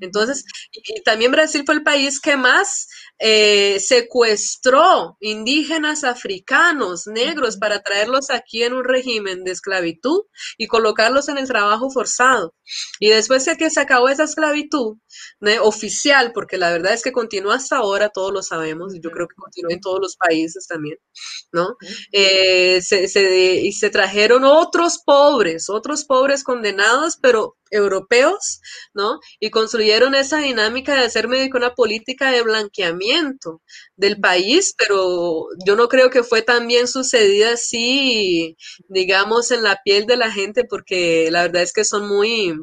[0.02, 2.88] Entonces, y también Brasil fue el país que más
[3.20, 10.22] eh, secuestró indígenas africanos, negros, para traerlos aquí en un régimen de esclavitud
[10.58, 12.54] y colocarlos en el trabajo forzado.
[13.00, 14.98] Y después de que se acabó esa esclavitud
[15.62, 19.28] oficial, porque la verdad es que continúa hasta ahora, todos lo sabemos, y yo creo
[19.28, 20.98] que continúa en todos los países también,
[21.52, 21.76] ¿no?
[22.12, 28.62] Eh, y se trajeron otros pobres, otros pobres condenados, pero europeos,
[28.93, 29.20] ¿no?
[29.39, 33.62] Y construyeron esa dinámica de hacer medio una política de blanqueamiento
[33.95, 38.57] del país, pero yo no creo que fue tan bien sucedida así,
[38.88, 42.53] digamos, en la piel de la gente, porque la verdad es que son muy,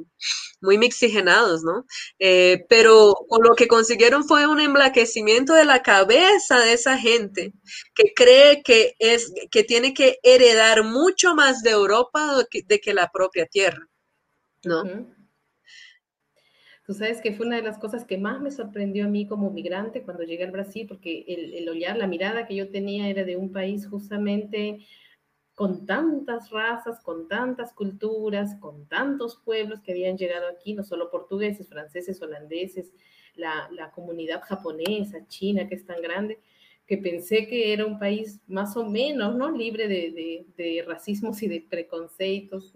[0.61, 1.87] muy mixigenados, ¿no?
[2.19, 7.53] Eh, pero con lo que consiguieron fue un emblaquecimiento de la cabeza de esa gente
[7.95, 13.11] que cree que es que tiene que heredar mucho más de Europa de que la
[13.11, 13.89] propia tierra.
[14.65, 14.83] ¿no?
[16.87, 19.51] Tú sabes que fue una de las cosas que más me sorprendió a mí como
[19.51, 23.37] migrante cuando llegué al Brasil, porque el, el la mirada que yo tenía era de
[23.37, 24.81] un país justamente
[25.55, 31.11] con tantas razas, con tantas culturas, con tantos pueblos que habían llegado aquí, no solo
[31.11, 32.93] portugueses, franceses, holandeses,
[33.35, 36.39] la, la comunidad japonesa, china, que es tan grande,
[36.87, 39.51] que pensé que era un país más o menos, ¿no?
[39.51, 42.75] Libre de, de, de racismos y de preconceptos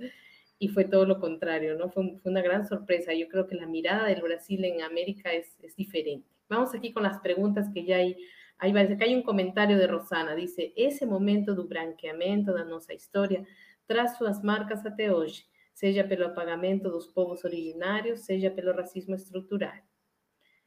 [0.58, 1.90] y fue todo lo contrario, ¿no?
[1.90, 3.12] Fue, una gran sorpresa.
[3.14, 6.28] Yo creo que la mirada del Brasil en América es, diferente.
[6.48, 8.16] Vamos aquí con las preguntas que ya hay.
[8.58, 12.92] Ahí va, acá hay un comentario de Rosana, dice, ese momento do branqueamento da nossa
[12.92, 13.46] história
[13.88, 19.82] traz suas marcas até hoje, seja pelo apagamento dos povos originários, seja pelo racismo estrutural.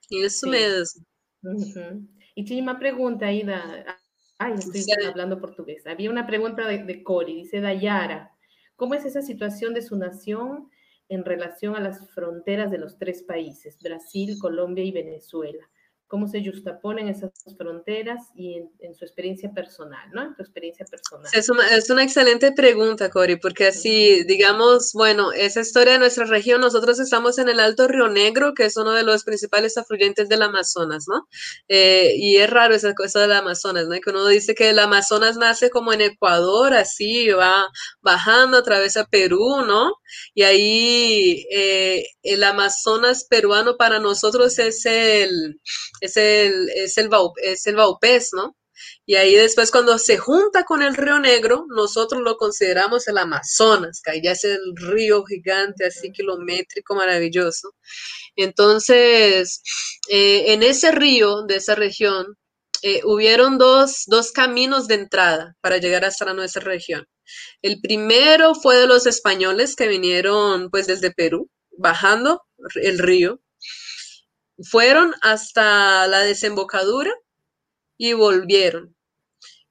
[0.10, 1.06] Isso mesmo.
[1.44, 2.08] Uhum.
[2.36, 3.98] E tinha uma pergunta aí da...
[4.40, 5.86] Ai, estoy hablando portugués.
[5.86, 8.32] Había una pregunta de, de Cori, dice Dayara,
[8.82, 10.72] ¿Cómo es esa situación de su nación
[11.08, 15.70] en relación a las fronteras de los tres países, Brasil, Colombia y Venezuela?
[16.12, 20.22] Cómo se justaponen esas fronteras y en, su experiencia personal, ¿no?
[20.24, 21.32] En tu experiencia personal.
[21.32, 26.26] Es una, es una excelente pregunta, Cori, porque así, digamos, bueno, esa historia de nuestra
[26.26, 30.28] región, nosotros estamos en el Alto Río Negro, que es uno de los principales afluyentes
[30.28, 31.30] del Amazonas, ¿no?
[31.70, 33.98] Eh, y es raro esa cosa del Amazonas, ¿no?
[34.02, 37.68] Que uno dice que el Amazonas nace como en Ecuador, así, va
[38.02, 39.94] bajando a través de Perú, ¿no?
[40.34, 45.62] Y ahí eh, el Amazonas peruano para nosotros es el
[46.02, 47.10] es el, es el,
[47.44, 48.58] es el Baupés, ¿no?
[49.06, 54.02] Y ahí después cuando se junta con el río Negro, nosotros lo consideramos el Amazonas,
[54.04, 57.76] que ahí ya es el río gigante, así kilométrico, maravilloso.
[58.36, 59.62] Entonces,
[60.10, 62.38] eh, en ese río de esa región,
[62.84, 67.08] eh, hubieron dos, dos caminos de entrada para llegar hasta nuestra región.
[67.62, 72.42] El primero fue de los españoles que vinieron pues desde Perú, bajando
[72.76, 73.40] el río,
[74.64, 77.12] fueron hasta la desembocadura
[77.98, 78.96] y volvieron.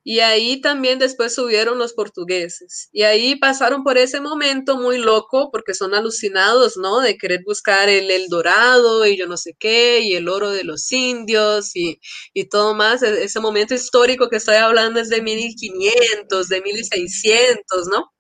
[0.03, 2.89] Y ahí también después subieron los portugueses.
[2.93, 7.01] Y ahí pasaron por ese momento muy loco, porque son alucinados, ¿no?
[7.01, 10.65] De querer buscar el, el dorado y yo no sé qué, y el oro de
[10.65, 12.01] los indios y,
[12.33, 13.03] y todo más.
[13.03, 18.11] E, ese momento histórico que estoy hablando es de 1500, de 1600, ¿no?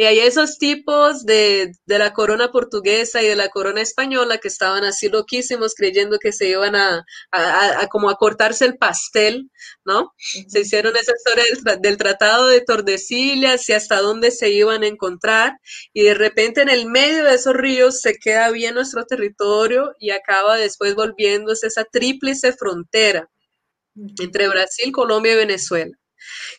[0.00, 4.46] Y hay esos tipos de, de, la corona portuguesa y de la corona española que
[4.46, 9.50] estaban así loquísimos creyendo que se iban a, a, a como a cortarse el pastel,
[9.84, 10.14] ¿no?
[10.46, 14.86] Se hicieron esa historia del, del, Tratado de Tordesillas y hasta dónde se iban a
[14.86, 15.58] encontrar
[15.92, 20.10] y de repente en el medio de esos ríos se queda bien nuestro territorio y
[20.10, 23.28] acaba después volviéndose esa tríplice frontera
[23.96, 25.97] entre Brasil, Colombia y Venezuela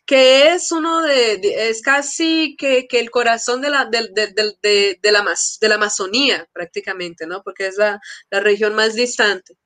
[0.05, 5.11] que es uno de, es casi que, que, el corazón de la, de, de, de,
[5.11, 7.41] la, de la Amazonía prácticamente, ¿no?
[7.43, 9.57] Porque es la, la, región más distante.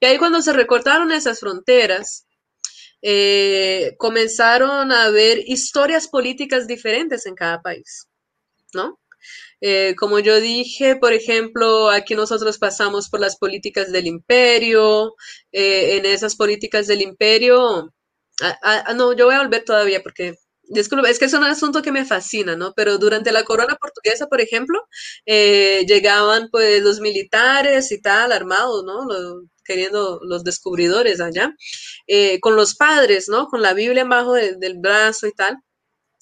[0.00, 2.26] Y ahí cuando se recortaron esas fronteras,
[3.02, 8.08] eh, comenzaron a haber historias políticas diferentes en cada país,
[8.72, 8.98] ¿no?
[9.60, 15.14] Eh, como yo dije, por ejemplo, aquí nosotros pasamos por las políticas del imperio,
[15.52, 17.92] eh, en esas políticas del imperio
[18.42, 20.34] Ah, ah, ah, no, yo voy a volver todavía porque
[20.66, 22.72] Disculpe, es que es un asunto que me fascina, ¿no?
[22.74, 24.80] Pero durante la corona portuguesa, por ejemplo,
[25.26, 29.06] eh, llegaban pues los militares y tal, armados, ¿no?
[29.64, 31.54] queriendo los descubridores allá,
[32.06, 33.46] eh, con los padres, ¿no?
[33.46, 35.56] Con la Biblia abajo del brazo y tal.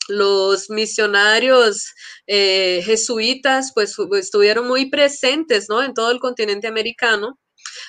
[0.08, 1.92] Los misionarios
[2.26, 5.82] eh, jesuitas, pues, estuvieron muy presentes, ¿no?
[5.82, 7.38] En todo el continente americano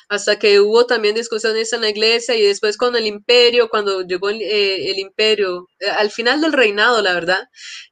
[0.09, 4.29] hasta que hubo también discusiones en la iglesia y después con el imperio, cuando llegó
[4.29, 7.43] el, eh, imperio, eh, al final del reinado, la verdad,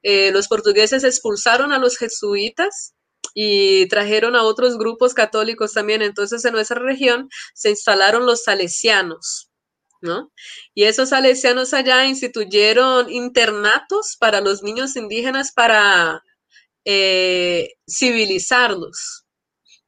[0.03, 2.93] eh, los portugueses expulsaron a los jesuitas
[3.33, 6.01] y trajeron a otros grupos católicos también.
[6.01, 9.47] Entonces en nuestra región se instalaron los salesianos.
[10.03, 10.31] ¿No?
[10.73, 16.23] Y esos salesianos allá instituyeron internatos para los niños indígenas para
[17.87, 19.27] civilizarlos,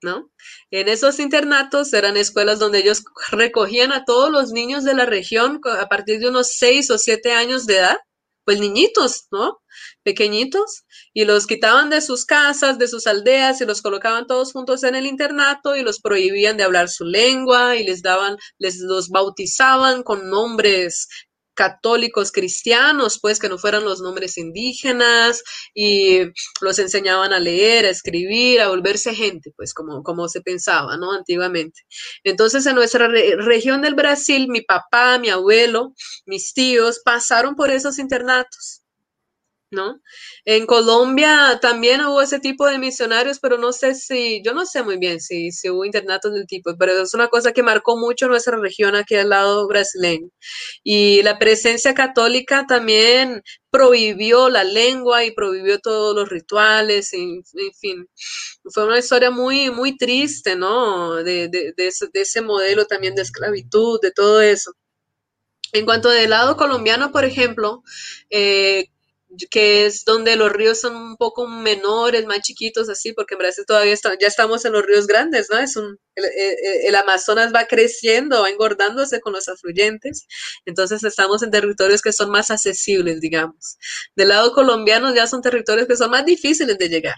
[0.03, 0.29] ¿no?
[0.73, 5.61] En esos internatos eran escuelas donde ellos recogían a todos los niños de la región
[5.79, 7.97] a partir de unos seis o siete años de edad,
[8.43, 9.61] pues niñitos, ¿no?
[10.01, 14.83] Pequeñitos, y los quitaban de sus casas, de sus aldeas, y los colocaban todos juntos
[14.83, 19.09] en el internato y los prohibían de hablar su lengua y les daban, les los
[19.09, 21.07] bautizaban con nombres
[21.53, 25.43] católicos cristianos, pues que no fueran los nombres indígenas
[25.73, 26.21] y
[26.61, 31.11] los enseñaban a leer, a escribir, a volverse gente, pues como, como se pensaba, ¿no?
[31.13, 31.81] Antiguamente.
[32.23, 35.93] Entonces, en nuestra región del Brasil, mi papá, mi abuelo,
[36.25, 38.82] mis tíos pasaron por esos internatos.
[39.73, 40.01] ¿No?
[40.45, 44.83] En Colombia también hubo ese tipo de misionarios, pero no sé si, yo no sé
[44.83, 48.27] muy bien si, si hubo internatos del tipo, pero es una cosa que marcó mucho
[48.27, 50.29] nuestra región aquí al lado brasileño.
[50.83, 57.43] Y la presencia católica también prohibió la lengua y prohibió todos los rituales, en,
[57.79, 58.07] fin.
[58.73, 61.15] Fue una historia muy, muy triste, ¿no?
[61.15, 64.73] De, de, de ese modelo también de esclavitud, de todo eso.
[65.73, 67.83] En cuanto del lado colombiano, por ejemplo,
[68.29, 68.89] eh,
[69.49, 73.65] que es donde los ríos son un poco menores, más chiquitos, así, porque en Brasil
[73.67, 75.57] todavía ya estamos en los ríos grandes, ¿no?
[75.57, 80.27] Es un, el, Amazonas va creciendo, va engordándose con los afluyentes,
[80.65, 83.77] entonces estamos en territorios que son más accesibles, digamos.
[84.15, 87.15] Del lado colombiano ya son territorios que son más difíciles de llegar.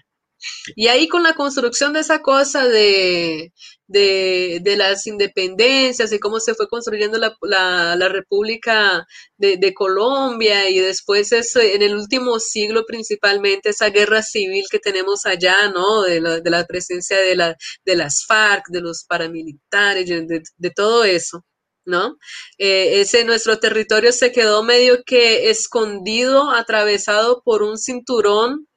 [0.75, 3.51] Y ahí con la construcción de esa cosa de,
[3.87, 9.05] de, las independencias y cómo se fue construyendo la, la, República
[9.37, 15.69] de, Colombia y después en el último siglo principalmente esa guerra civil que tenemos allá,
[15.69, 16.03] ¿no?
[16.03, 21.03] De la, de la presencia de, la, de las FARC, de los paramilitares, de, todo
[21.03, 21.45] eso.
[21.87, 22.17] ¿no?
[22.57, 28.67] Eh, ese nuestro territorio se quedó medio que escondido, atravesado por un cinturón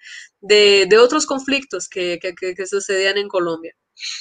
[0.41, 3.75] de, otros conflictos que, que, que, sucedían en Colombia.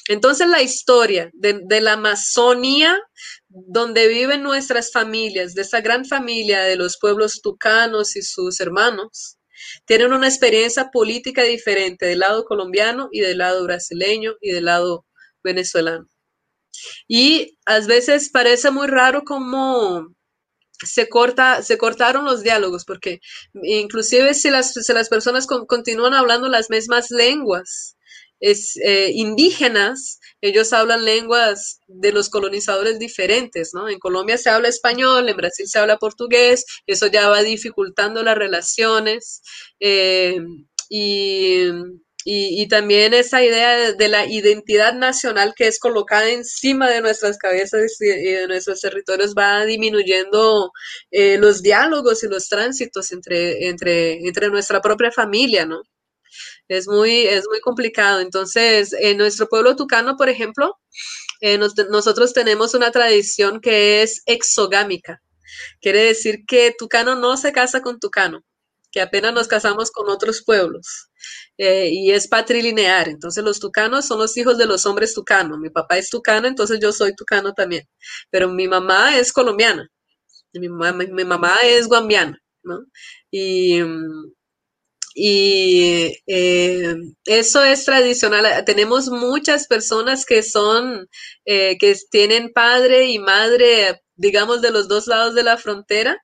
[0.08, 2.98] Entonces la historia de, la Amazonía,
[3.48, 9.38] donde viven nuestras familias, de esa gran familia de los pueblos tucanos y sus hermanos,
[9.86, 15.06] tienen una experiencia política diferente del lado colombiano y del lado brasileño y del lado
[15.44, 16.08] venezolano.
[17.08, 20.16] Y a veces parece muy raro como
[20.86, 23.20] se corta, se cortaron los diálogos, porque
[23.64, 27.98] inclusive si las, las personas continúan hablando las mismas lenguas,
[28.40, 33.90] es, eh, indígenas, ellos hablan lenguas de los colonizadores diferentes, ¿no?
[33.90, 38.38] En Colombia se habla español, en Brasil se habla portugués, eso ya va dificultando las
[38.38, 39.42] relaciones.
[39.80, 40.40] Eh,
[40.90, 41.70] y,
[42.30, 48.02] y, también esa idea de, la identidad nacional que es colocada encima de nuestras cabezas
[48.02, 50.74] y de nuestros territorios va disminuyendo
[51.10, 55.84] eh, los diálogos y los tránsitos entre, entre, entre nuestra propia familia, ¿no?
[56.68, 58.20] Es muy, es muy complicado.
[58.20, 60.78] Entonces, en nuestro pueblo tucano, por ejemplo,
[61.40, 65.22] eh, nosotros tenemos una tradición que es exogámica.
[65.80, 68.44] Quiere decir que tucano no se casa con tucano,
[68.92, 71.07] que apenas nos casamos con otros pueblos.
[71.58, 73.10] Eh, y es patrilinear.
[73.10, 75.60] Entonces, los tucanos son los hijos de los hombres tucanos.
[75.60, 77.84] Mi papá es tucano, entonces yo soy tucano también.
[78.30, 79.88] Pero mi mamá es colombiana.
[80.54, 82.86] mi, mamá, es guambiana, ¿no?
[83.32, 83.82] Y,
[85.16, 88.64] y eh, eso es tradicional.
[88.66, 91.08] Tenemos muchas personas que son,
[91.46, 96.24] eh, que tienen padre y madre, digamos, de los dos lados de la frontera.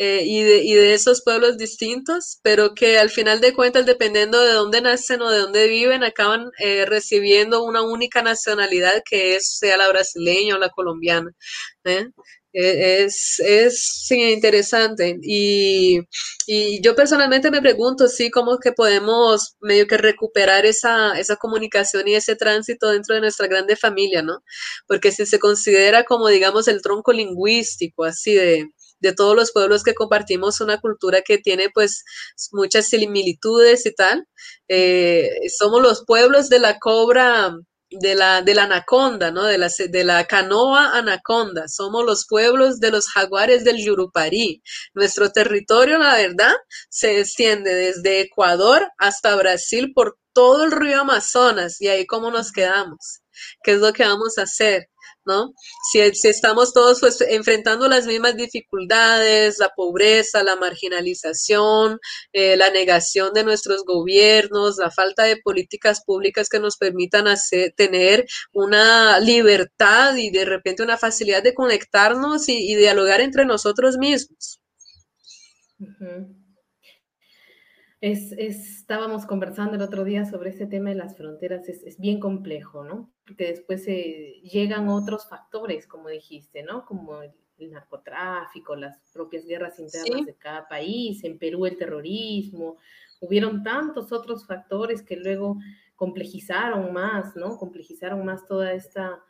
[0.00, 4.40] Eh, y, de, y, de, esos pueblos distintos, pero que al final de cuentas, dependiendo
[4.40, 6.52] de dónde nacen o de dónde viven, acaban
[6.86, 11.32] recibiendo una única nacionalidad que es, sea la brasileña o la colombiana.
[12.52, 15.18] E, es, es interesante.
[15.22, 16.00] Y,
[16.46, 22.08] y, yo personalmente me pregunto, sí, cómo que podemos medio que recuperar esa, esa comunicación
[22.08, 24.42] y ese tránsito dentro de nuestra grande familia, ¿no?
[24.86, 28.70] Porque si se considera como, digamos, el tronco lingüístico, así de,
[29.00, 32.04] de todos los pueblos que compartimos una cultura que tiene pues
[32.52, 34.26] muchas similitudes y tal.
[34.68, 37.54] Eh, somos los pueblos de la cobra
[37.90, 39.44] de la, de la anaconda, ¿no?
[39.44, 41.68] De la, de la canoa anaconda.
[41.68, 44.62] Somos los pueblos de los jaguares del Yurupari.
[44.94, 46.54] Nuestro territorio, la verdad,
[46.90, 52.52] se extiende desde Ecuador hasta Brasil por todo el río Amazonas y ahí cómo nos
[52.52, 53.22] quedamos.
[53.62, 54.88] ¿qué es lo que vamos a hacer?
[55.28, 55.52] ¿No?
[55.92, 61.98] Si, estamos todos pues, enfrentando las mismas dificultades, la pobreza, la marginalización,
[62.32, 67.74] eh, la negación de nuestros gobiernos, la falta de políticas públicas que nos permitan hacer,
[67.76, 74.60] tener una libertad y de repente una facilidad de conectarnos y, dialogar entre nosotros mismos.
[78.00, 82.84] Es, estábamos conversando el otro día sobre ese tema de las fronteras, es, bien complejo,
[82.84, 83.12] ¿no?
[83.26, 86.84] Porque después llegan otros factores, como dijiste, ¿no?
[86.84, 87.32] Como el,
[87.72, 92.76] narcotráfico, las propias guerras internas de cada país, en Perú el terrorismo,
[93.20, 95.58] hubieron tantos otros factores que luego
[95.96, 97.56] complejizaron más, ¿no?
[97.56, 99.20] Complejizaron más toda esta,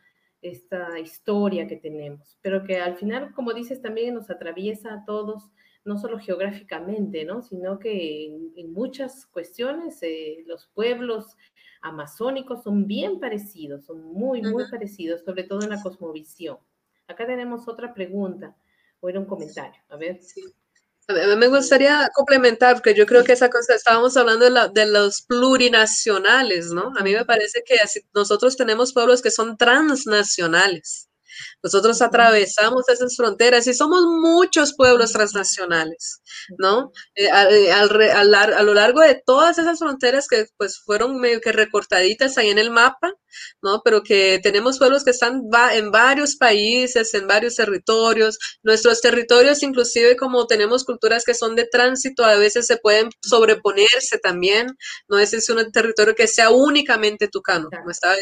[0.43, 5.51] esta historia que tenemos, pero que al final, como dices, también nos atraviesa a todos
[5.89, 7.43] no solo geográficamente, ¿no?
[7.43, 11.37] sino que en, muchas cuestiones eh, los pueblos
[11.81, 16.59] amazónicos son bien parecidos, son muy, muy parecidos, sobre todo en la cosmovisión.
[17.09, 18.55] Acá tenemos otra pregunta,
[19.01, 20.23] o era un comentario, a ver.
[20.23, 20.43] Sí.
[21.09, 24.87] A mí me gustaría complementar, porque yo creo que esa cosa, estábamos hablando de, de
[24.87, 26.93] los plurinacionales, ¿no?
[26.99, 27.77] A mí me parece que
[28.15, 31.08] nosotros tenemos pueblos que son transnacionales.
[31.63, 36.23] Nosotros atravesamos esas fronteras y somos muchos pueblos transnacionales,
[36.57, 36.93] ¿no?
[37.17, 42.39] Eh, eh, a, lo largo de todas esas fronteras que pues fueron medio que recortaditas
[42.39, 43.13] ahí en el mapa,
[43.61, 43.83] ¿no?
[43.85, 45.43] Pero que tenemos pueblos que están
[45.73, 48.39] en varios países, en varios territorios.
[48.63, 54.19] Nuestros territorios, inclusive como tenemos culturas que son de tránsito, a veces se pueden sobreponerse
[54.19, 54.69] también.
[55.09, 58.15] No es un territorio que sea únicamente tucano, como estaba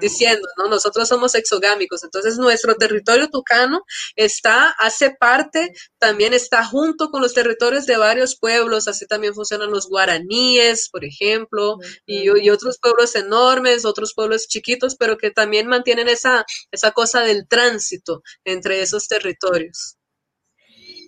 [0.00, 0.68] diciendo, ¿no?
[0.68, 2.85] Nosotros somos exogámicos, entonces nuestro territorio
[3.30, 3.82] tucano
[4.14, 9.70] está, hace parte, también está junto con los territorios de varios pueblos, así también funcionan
[9.70, 15.66] los guaraníes, por ejemplo, y, y otros pueblos enormes, otros pueblos chiquitos, pero que también
[15.66, 19.96] mantienen esa, esa cosa del tránsito entre esos territorios.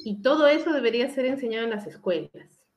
[0.04, 2.30] Y todo eso debería ser enseñado en las escuelas.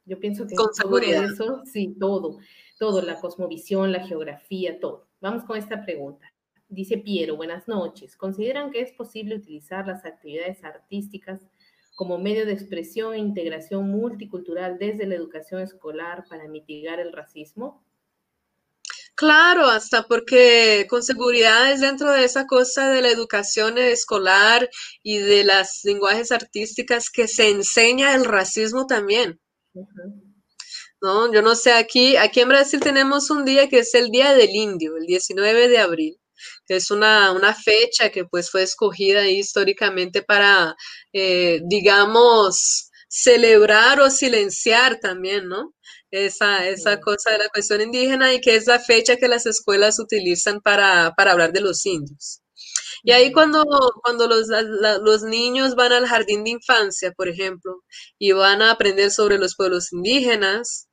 [0.05, 1.25] Yo pienso que con seguridad.
[1.25, 2.39] Eso, sí, todo,
[2.77, 5.07] todo, la cosmovisión, la geografía, todo.
[5.19, 6.30] Vamos con esta pregunta.
[6.71, 8.15] Dice Piero, buenas noches.
[8.15, 11.41] ¿Consideran que es posible utilizar las actividades artísticas
[11.95, 17.85] como medio de expresión e integración multicultural desde la educación escolar para mitigar el racismo?
[19.15, 24.69] Claro, hasta porque con seguridad es dentro de esa cosa de la educación escolar
[25.03, 29.41] y de las lenguajes artísticas que se enseña el racismo también.
[31.01, 34.33] No, yo no sé, aquí, aquí en Brasil tenemos un día que es el Día
[34.33, 36.20] del Indio, el 19 de abril
[36.67, 40.75] es una, fecha que pues fue escogida históricamente para,
[41.13, 45.73] eh, digamos, celebrar o silenciar también, ¿no?
[46.11, 49.99] Esa, esa cosa de la cuestión indígena y que es la fecha que las escuelas
[49.99, 52.41] utilizan para, para hablar de los indios.
[53.03, 53.63] Y ahí cuando,
[54.03, 54.47] cuando los,
[55.01, 57.83] los, niños van al jardín de infancia, por ejemplo,
[58.19, 60.87] y van a aprender sobre los pueblos indígenas,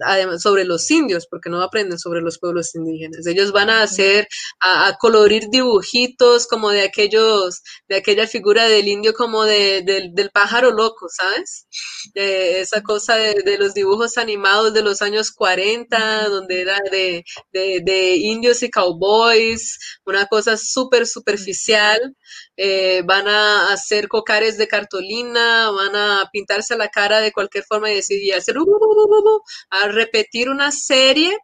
[0.00, 3.26] además sobre los indios, porque no aprenden sobre los pueblos indígenas.
[3.26, 4.28] Ellos van a hacer,
[4.60, 10.70] a, colorir dibujitos como de aquellos, de aquella figura del indio como de, del pájaro
[10.70, 11.66] loco, ¿sabes?
[12.14, 18.62] esa cosa de, los dibujos animados de los años 40, donde era de, de indios
[18.62, 22.14] y cowboys, una cosa súper superficial.
[22.60, 27.88] Eh, van a hacer cocares de cartolina, van a pintarse la cara de cualquier forma
[27.88, 31.38] y decir, y hacer, uh, uh, uh, a repetir una serie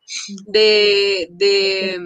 [0.46, 2.00] de, de,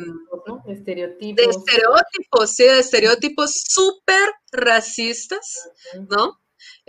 [0.67, 1.37] estereotipos.
[1.37, 5.71] de estereotipos, sí, de estereotipos súper racistas,
[6.11, 6.39] ¿no?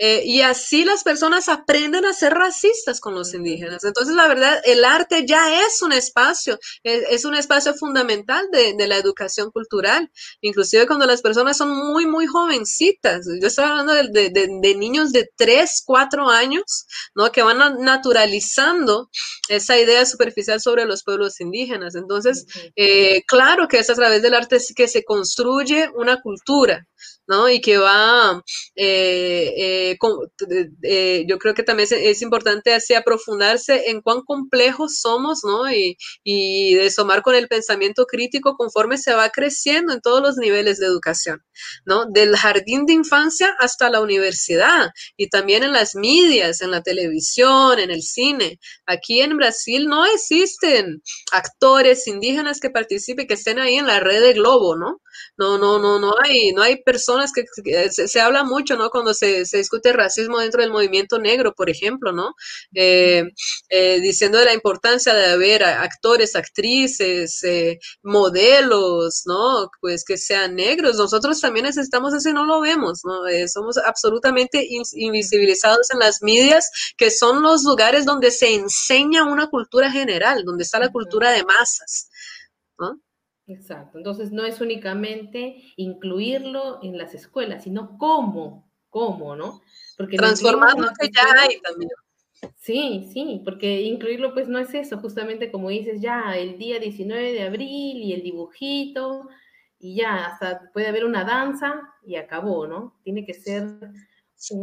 [0.02, 3.84] Eh, y así las personas aprenden a ser racistas con los indígenas.
[3.84, 8.96] Entonces, la verdad, el arte ya es un espacio, es, un espacio fundamental de, la
[8.96, 13.26] educación cultural, inclusive cuando las personas son muy, muy jovencitas.
[13.42, 17.30] Yo estoy hablando de, niños de 3, 4 años, ¿no?
[17.30, 19.10] Que van naturalizando
[19.50, 21.94] esa idea superficial sobre los pueblos indígenas.
[21.94, 26.86] Entonces, eh, claro que es a través del arte que se construye una cultura.
[27.26, 27.48] ¿no?
[27.48, 28.42] Y que va,
[28.74, 35.40] eh, eh, eh, yo creo que también es, importante así aprofundarse en cuán complejos somos,
[35.44, 35.70] ¿no?
[35.72, 40.78] Y, y desomar con el pensamiento crítico conforme se va creciendo en todos los niveles
[40.78, 41.42] de educación,
[41.84, 42.06] ¿no?
[42.06, 47.78] Del jardín de infancia hasta la universidad y también en las medias, en la televisión,
[47.78, 48.58] en el cine.
[48.86, 54.20] Aquí en Brasil no existen actores indígenas que participen, que estén ahí en la red
[54.20, 55.00] de Globo, ¿no?
[55.36, 57.44] No, no, no, no hay, no hay personas que,
[57.90, 58.90] se, habla mucho, ¿no?
[58.90, 62.34] Cuando se, se, discute discute racismo dentro del movimiento negro, por ejemplo, ¿no?
[62.74, 63.24] Eh,
[63.68, 67.42] eh, diciendo de la importancia de haber actores, actrices,
[68.02, 69.70] modelos, ¿no?
[69.80, 70.96] Pues que sean negros.
[70.96, 73.20] Nosotros también necesitamos eso y no lo vemos, ¿no?
[73.48, 79.90] somos absolutamente invisibilizados en las medias, que son los lugares donde se enseña una cultura
[79.90, 82.10] general, donde está la cultura de masas,
[82.78, 83.00] ¿no?
[83.46, 83.98] Exacto.
[83.98, 89.60] Entonces no es únicamente incluirlo en las escuelas, sino cómo, cómo, ¿no?
[90.00, 91.90] Porque transformar lo que ya hay también.
[92.56, 97.32] Sí, sí, porque incluirlo pues no es eso, justamente como dices, ya el día 19
[97.34, 99.28] de abril y el dibujito
[99.78, 102.98] y ya, hasta puede haber una danza y acabó, ¿no?
[103.04, 103.66] Tiene que ser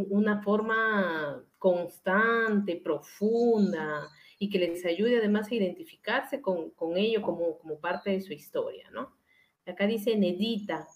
[0.08, 4.08] una forma constante, profunda,
[4.40, 8.90] y que les ayude además a identificarse con, ello como, como parte de su historia,
[8.90, 9.16] ¿no?
[9.64, 10.88] Acá dice Nedita,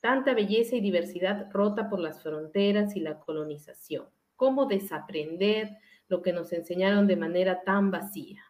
[0.00, 4.08] tanta belleza y diversidad rota por las fronteras y la colonización.
[4.36, 5.76] ¿Cómo desaprender
[6.08, 8.42] lo que nos enseñaron de manera tan vacía?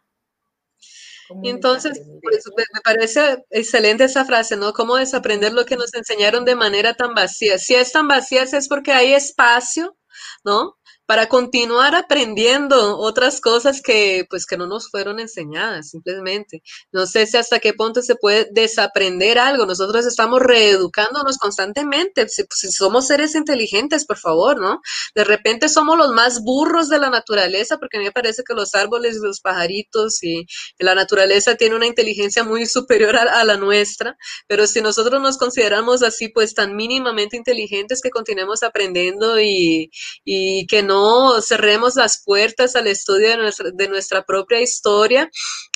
[1.43, 4.73] Y entonces, me parece excelente esa frase, ¿no?
[4.73, 7.57] ¿Cómo desaprender lo que nos enseñaron de manera tan vacía?
[7.57, 9.97] Si es tan vacía es porque hay espacio,
[10.43, 10.77] ¿no?
[11.11, 16.63] Para continuar aprendiendo otras cosas que pues que no nos fueron enseñadas simplemente.
[16.93, 19.65] No sé si hasta qué punto se puede desaprender algo.
[19.65, 22.29] Nosotros estamos reeducándonos constantemente.
[22.29, 24.79] Si, si, somos seres inteligentes, por favor, ¿no?
[25.13, 28.53] De repente somos los más burros de la naturaleza porque a mí me parece que
[28.53, 30.45] los árboles, los pajaritos y
[30.79, 34.15] la naturaleza tiene una inteligencia muy superior a, a la nuestra.
[34.47, 39.91] Pero si nosotros nos consideramos así, pues tan mínimamente inteligentes que continuemos aprendiendo y,
[40.23, 41.00] y que no
[41.41, 43.29] cerremos las puertas al estudio
[43.73, 45.29] de nuestra, propia historia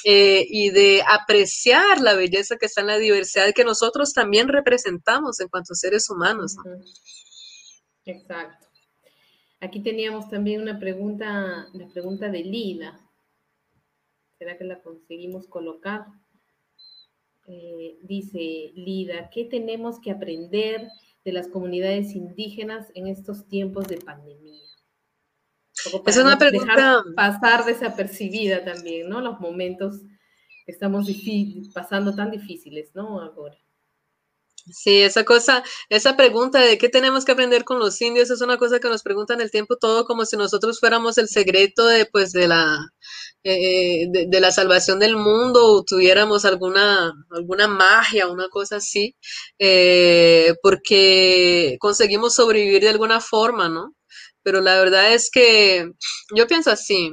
[0.04, 5.40] eh, y de apreciar la belleza que está en la diversidad que nosotros también representamos
[5.40, 6.56] en cuanto a seres humanos.
[8.06, 8.68] Exacto.
[9.62, 13.00] Aquí teníamos también una pregunta, la pregunta de Lida.
[14.38, 16.06] ¿Será que la conseguimos colocar?
[17.48, 20.88] Eh, dice Lida, ¿qué tenemos que aprender
[21.24, 24.62] de las comunidades indígenas en estos tiempos de pandemia?
[26.06, 27.04] Es una pregunta.
[27.16, 29.22] pasar desapercibida también, ¿no?
[29.22, 30.02] Los momentos
[30.66, 31.08] que estamos
[31.74, 33.22] pasando tan difíciles, ¿no?
[33.22, 33.56] Ahora.
[34.72, 38.58] Sí, esa cosa, esa pregunta de qué tenemos que aprender con los indios es una
[38.58, 42.32] cosa que nos preguntan el tiempo todo como si nosotros fuéramos el secreto de, pues,
[42.32, 42.80] de la,
[43.44, 49.16] eh, de, la salvación del mundo o tuviéramos alguna, alguna magia, una cosa así,
[49.60, 53.94] eh, porque conseguimos sobrevivir de alguna forma, ¿no?
[54.46, 55.92] Pero la verdad es que
[56.36, 57.10] yo pienso así,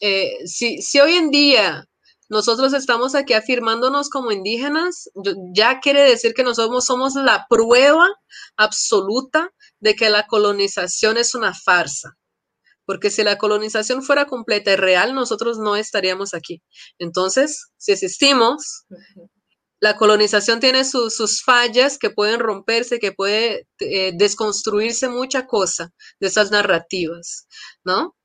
[0.00, 1.84] eh, si, si hoy en día
[2.28, 5.10] nosotros estamos aquí afirmándonos como indígenas,
[5.52, 8.06] ya quiere decir que nosotros somos la prueba
[8.56, 9.50] absoluta
[9.80, 12.16] de que la colonización es una farsa.
[12.84, 16.62] Porque si la colonización fuera completa y real, nosotros no estaríamos aquí.
[17.00, 18.84] Entonces, si existimos,
[19.80, 26.26] la colonización tiene sus fallas que pueden romperse, que puede eh, desconstruirse mucha cosa de
[26.28, 27.46] esas narrativas,
[27.84, 28.16] ¿no?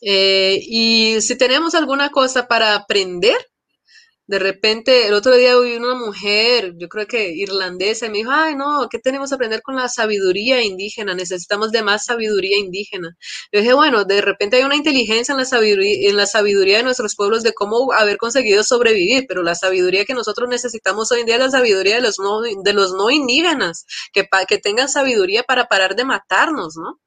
[0.00, 3.36] Eh, y si tenemos alguna cosa para aprender,
[4.28, 8.30] de repente, el otro día vi una mujer, yo creo que irlandesa, y me dijo,
[8.32, 11.14] ay, no, ¿qué tenemos que aprender con la sabiduría indígena?
[11.14, 13.16] Necesitamos de más sabiduría indígena.
[13.52, 16.82] Yo dije, bueno, de repente hay una inteligencia en la sabiduría, en la sabiduría de
[16.82, 21.26] nuestros pueblos de cómo haber conseguido sobrevivir, pero la sabiduría que nosotros necesitamos hoy en
[21.26, 25.44] día es la sabiduría de los no, de los no indígenas, que, que tengan sabiduría
[25.44, 27.00] para parar de matarnos, ¿no?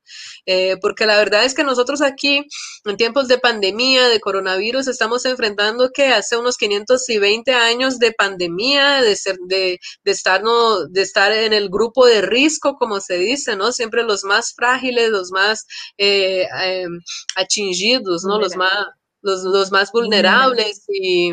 [0.45, 2.45] Eh, porque la verdad es que nosotros aquí,
[2.85, 6.57] en tiempos de pandemia, de coronavirus, estamos enfrentando que hace unos
[7.09, 10.85] 520 años de pandemia, de, ser, de, de, estar, ¿no?
[10.87, 13.71] de estar en el grupo de riesgo, como se dice, ¿no?
[13.71, 15.65] Siempre los más frágiles, los más
[15.97, 16.99] eh, em,
[17.35, 18.39] achingidos, ¿no?
[18.39, 18.85] Los más,
[19.21, 21.31] los, los más vulnerables y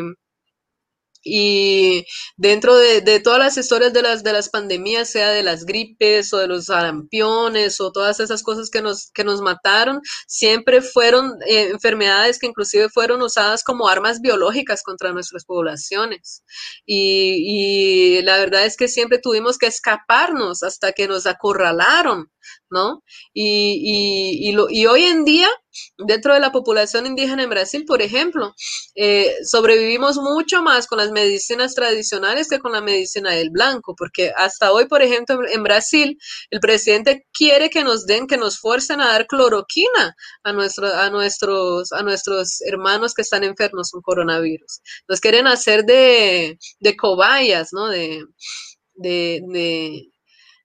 [1.27, 2.05] y
[2.35, 6.37] dentro de, todas las historias de las, de las pandemias, sea de las gripes o
[6.37, 11.69] de los arampiones o todas esas cosas que nos, que nos mataron, siempre fueron eh,
[11.69, 16.43] enfermedades que inclusive fueron usadas como armas biológicas contra nuestras poblaciones.
[16.85, 22.31] Y, y la verdad es que siempre tuvimos que escaparnos hasta que nos acorralaron
[22.69, 23.03] ¿no?
[23.33, 25.47] Y, y, hoy en día,
[25.97, 28.53] dentro de la población indígena en Brasil, por ejemplo,
[28.95, 34.31] eh, sobrevivimos mucho más con las medicinas tradicionales que con la medicina del blanco, porque
[34.35, 36.17] hasta hoy, por ejemplo, en Brasil,
[36.51, 41.09] el presidente quiere que nos den, que nos fuercen a dar cloroquina a, nuestro, a,
[41.09, 44.81] nuestros, a nuestros hermanos que están enfermos con coronavirus.
[45.07, 47.87] Nos quieren hacer de, de cobayas, ¿no?
[47.87, 48.23] de,
[48.95, 50.11] de de,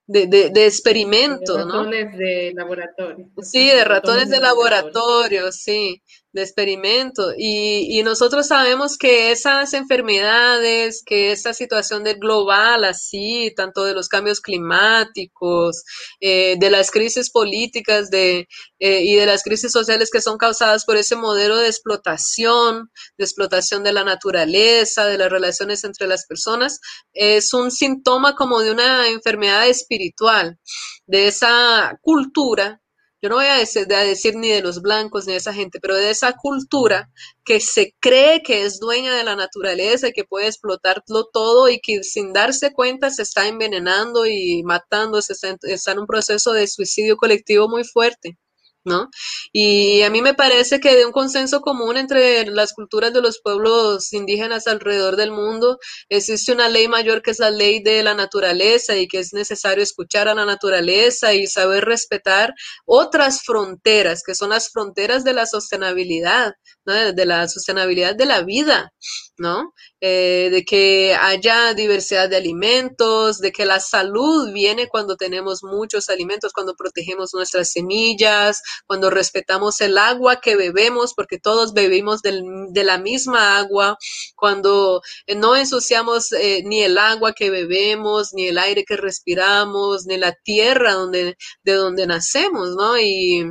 [0.07, 3.29] de, experimento, de ratones de laboratorio.
[3.41, 6.01] Sí, de ratones, de, laboratorio, sí
[6.33, 7.31] de experimento.
[7.37, 13.93] Y, y, nosotros sabemos que esas enfermedades, que esa situación del global así, tanto de
[13.93, 15.83] los cambios climáticos,
[16.19, 18.47] eh, de las crisis políticas de,
[18.79, 23.23] eh, y de las crisis sociales que son causadas por ese modelo de explotación, de
[23.23, 26.79] explotación de la naturaleza, de las relaciones entre las personas,
[27.13, 30.57] es un síntoma como de una enfermedad espiritual,
[31.05, 32.82] de esa cultura
[33.23, 36.09] yo no voy a decir, ni de los blancos ni de esa gente, pero de
[36.09, 37.09] esa cultura
[37.45, 41.79] que se cree que es dueña de la naturaleza y que puede explotarlo todo y
[41.79, 46.67] que sin darse cuenta se está envenenando y matando, se está en un proceso de
[46.67, 48.37] suicidio colectivo muy fuerte.
[48.85, 49.09] ¿No?
[49.51, 53.39] Y a mí me parece que de un consenso común entre las culturas de los
[53.41, 55.77] pueblos indígenas alrededor del mundo
[56.09, 59.83] existe una ley mayor que es la ley de la naturaleza y que es necesario
[59.83, 62.53] escuchar a la naturaleza y saber respetar
[62.85, 66.53] otras fronteras, que son las fronteras de la sostenibilidad,
[66.85, 68.91] de la sostenibilidad de la vida,
[69.37, 69.73] ¿no?
[70.01, 76.09] Eh, de que haya diversidad de alimentos, de que la salud viene cuando tenemos muchos
[76.09, 82.83] alimentos, cuando protegemos nuestras semillas, cuando respetamos el agua que bebemos, porque todos bebimos de
[82.83, 83.97] la misma agua,
[84.35, 90.05] cuando eh, no ensuciamos eh, ni el agua que bebemos, ni el aire que respiramos,
[90.05, 92.97] ni la tierra donde, de donde nacemos, ¿no?
[92.99, 93.43] Y,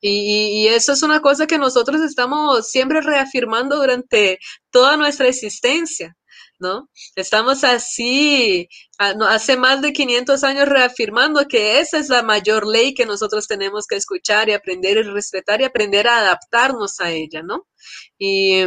[0.00, 4.38] y eso es una cosa que nosotros estamos siempre reafirmando durante
[4.72, 6.16] toda nuestra existencia.
[6.58, 6.88] ¿no?
[7.16, 13.04] Estamos así, hace más de 500 años reafirmando que esa es la mayor ley que
[13.04, 17.66] nosotros tenemos que escuchar y aprender y respetar y aprender a adaptarnos a ella, ¿no?
[18.16, 18.64] Y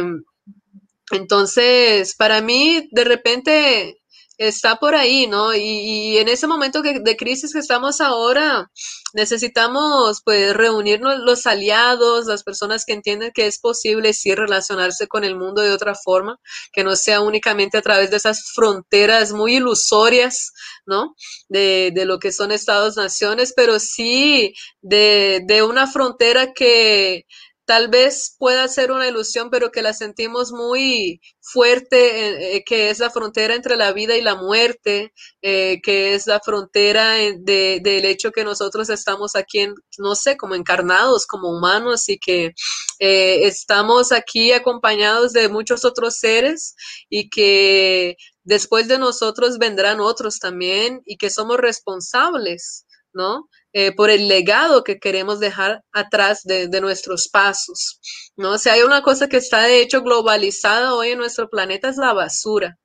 [1.10, 4.02] entonces, para mí, de repente,
[4.38, 5.54] está por ahí, ¿no?
[5.54, 8.70] Y, en ese momento de crisis que estamos ahora,
[9.14, 15.24] necesitamos pues reunirnos los aliados, las personas que entienden que es posible sí relacionarse con
[15.24, 16.38] el mundo de otra forma,
[16.72, 20.52] que no sea únicamente a través de esas fronteras muy ilusorias,
[20.84, 21.14] ¿no?
[21.48, 27.24] De, de lo que son estados-naciones, pero sí de, de una frontera que
[27.66, 32.90] tal vez pueda ser una ilusión, pero que la sentimos muy fuerte, eh, eh, que
[32.90, 35.12] es la frontera entre la vida y la muerte,
[35.42, 40.36] eh, que es la frontera de, del hecho que nosotros estamos aquí, en, no sé,
[40.36, 42.54] como encarnados, como humanos, y que
[42.98, 46.74] estamos aquí acompañados de muchos otros seres
[47.10, 53.48] y que después de nosotros vendrán otros también y que somos responsables, ¿no?
[53.78, 58.00] Eh, por el legado que queremos dejar atrás de, nuestros pasos.
[58.34, 58.56] ¿no?
[58.56, 62.14] Si hay una cosa que está de hecho globalizada hoy en nuestro planeta es la
[62.14, 62.78] basura.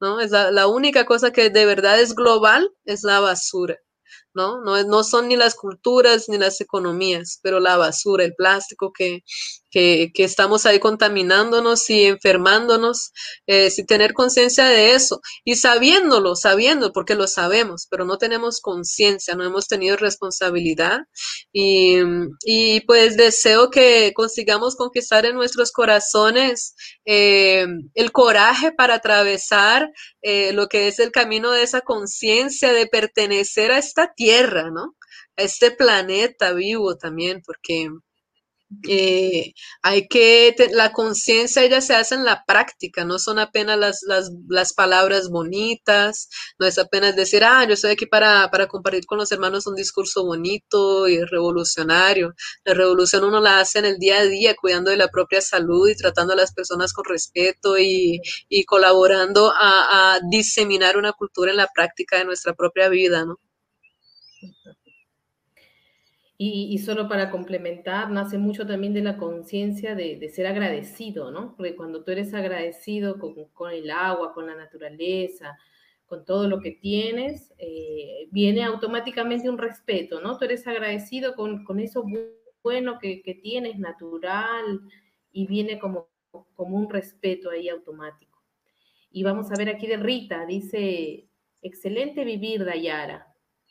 [0.00, 0.18] ¿no?
[0.18, 3.76] Es la única cosa que de verdad es global, es la basura.
[4.32, 9.22] No, no son ni las culturas ni las economías, pero la basura, el plástico que,
[9.70, 13.12] que, estamos ahí contaminándonos y enfermándonos,
[13.46, 18.60] eh, sin tener conciencia de eso y sabiéndolo, sabiendo, porque lo sabemos, pero no tenemos
[18.60, 21.00] conciencia, no hemos tenido responsabilidad
[21.52, 21.98] y,
[22.44, 29.90] y, pues deseo que consigamos conquistar en nuestros corazones eh, el coraje para atravesar
[30.22, 34.96] eh, lo que es el camino de esa conciencia de pertenecer a esta tierra, ¿no?
[35.36, 37.88] A este planeta vivo también, porque
[38.88, 39.52] eh,
[39.82, 44.30] hay que, la conciencia ella se hace en la práctica, no son apenas las, las,
[44.48, 49.18] las, palabras bonitas, no es apenas decir, ah, yo estoy aquí para, para compartir con
[49.18, 52.34] los hermanos un discurso bonito y revolucionario.
[52.64, 55.88] La revolución uno la hace en el día a día, cuidando de la propia salud
[55.88, 61.50] y tratando a las personas con respeto y, y colaborando a, a diseminar una cultura
[61.50, 63.38] en la práctica de nuestra propia vida, ¿no?
[66.42, 71.54] Y, solo para complementar, nace mucho también de la conciencia de, ser agradecido, ¿no?
[71.54, 75.58] Porque cuando tú eres agradecido con, el agua, con la naturaleza,
[76.06, 80.38] con todo lo que tienes, eh, viene automáticamente un respeto, ¿no?
[80.38, 82.06] Tú eres agradecido con, eso
[82.62, 84.80] bueno que, tienes, natural,
[85.32, 86.08] y viene como
[86.56, 88.42] un respeto ahí automático.
[89.10, 91.28] Y vamos a ver aquí de Rita, dice,
[91.60, 93.29] excelente vivir, Dayara.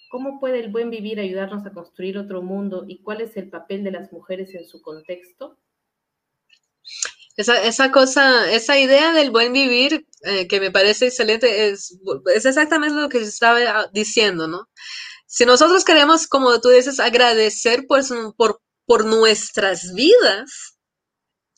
[0.10, 3.84] ¿Cómo puede el buen vivir ayudarnos a construir otro mundo y cuál es el papel
[3.84, 5.60] de las mujeres en su contexto?
[7.38, 11.98] Esa, cosa, esa idea del buen vivir eh, que me parece excelente es,
[12.34, 14.68] exactamente lo que estaba diciendo, ¿no?
[15.26, 18.02] Si nosotros queremos, como tú dices, agradecer por,
[18.36, 20.79] por, por nuestras vidas,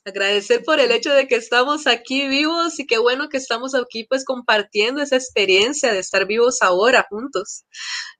[0.05, 4.05] agradecer por el hecho de que estamos aquí vivos y qué bueno que estamos aquí
[4.05, 7.65] pues compartiendo esa experiencia de estar vivos ahora juntos.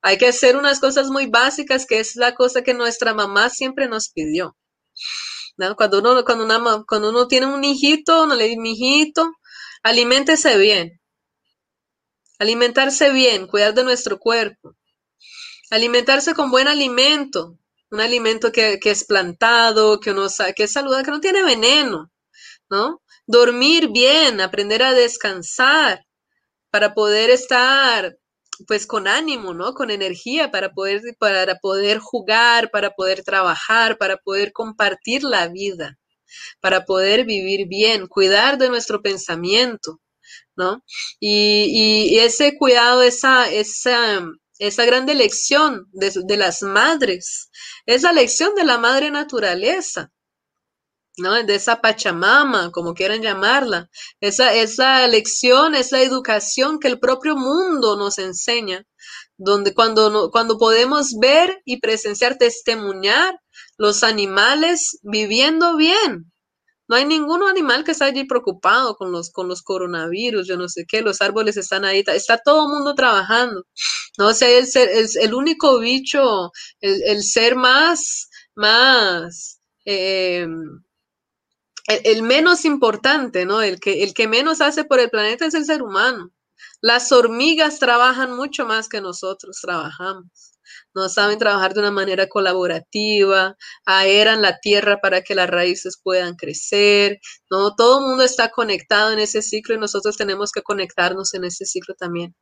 [0.02, 3.88] Hay que hacer unas cosas muy básicas que es la cosa que nuestra mamá siempre
[3.88, 4.56] nos pidió.
[5.58, 5.76] ¿no?
[5.76, 9.32] Cuando, uno, cuando, una, cuando uno tiene un hijito, uno le dice, mi hijito,
[9.84, 11.02] aliméntese bien.
[12.40, 14.76] Alimentarse bien, cuidar de nuestro cuerpo.
[15.70, 17.58] Alimentarse con buen alimento,
[17.92, 22.10] un alimento que, es plantado, que, uno, que es saludable, que no tiene veneno,
[22.70, 23.02] ¿no?
[23.28, 26.06] Dormir bien, aprender a descansar
[26.72, 28.18] para poder estar
[28.68, 29.74] pues con ánimo, ¿no?
[29.74, 35.98] Con energía para poder, para poder jugar, para poder trabajar, para poder compartir la vida,
[36.62, 40.00] para poder vivir bien, cuidar de nuestro pensamiento,
[40.56, 40.84] ¿no?
[41.20, 44.22] Y, y ese cuidado, esa, esa,
[44.62, 47.50] esa grande lección de, las madres,
[47.88, 50.12] esa lección de la madre naturaleza,
[51.18, 51.34] ¿no?
[51.44, 53.90] De esa Pachamama, como quieran llamarla,
[54.20, 58.86] esa, esa lección, esa educación que el propio mundo nos enseña,
[59.36, 63.40] donde cuando, cuando podemos ver y presenciar, testimoniar
[63.78, 66.31] los animales viviendo bien,
[66.92, 70.68] no hay ningún animal que esté allí preocupado con los, con los coronavirus, yo no
[70.68, 73.66] sé qué, los árboles están ahí, está todo el mundo trabajando.
[74.18, 74.68] No o sea, el,
[75.22, 80.46] el, único bicho, el, ser más, más, eh,
[81.88, 83.62] el, menos importante, ¿no?
[83.62, 86.34] El que, el que menos hace por el planeta es el ser humano.
[86.82, 90.51] Las hormigas trabajan mucho más que nosotros trabajamos
[90.94, 96.36] no saben trabajar de una manera colaborativa, aeran la tierra para que las raíces puedan
[96.36, 97.20] crecer,
[97.50, 97.76] ¿no?
[97.76, 101.66] Todo el mundo está conectado en ese ciclo y nosotros tenemos que conectarnos en ese
[101.66, 102.36] ciclo también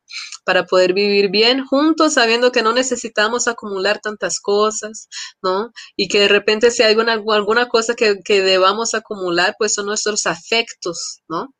[0.45, 5.07] para poder vivir bien juntos, sabiendo que no necesitamos acumular tantas cosas,
[5.41, 5.71] ¿no?
[5.95, 9.85] Y que de repente si hay alguna, alguna cosa que, que debamos acumular, pues son
[9.85, 11.53] nuestros afectos, ¿no?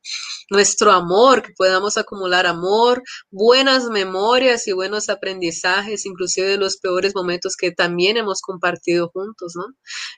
[0.50, 7.15] Nuestro amor, que podamos acumular amor, buenas memorias y buenos aprendizajes, inclusive de los peores
[7.15, 9.65] momentos que también hemos compartido juntos, ¿no?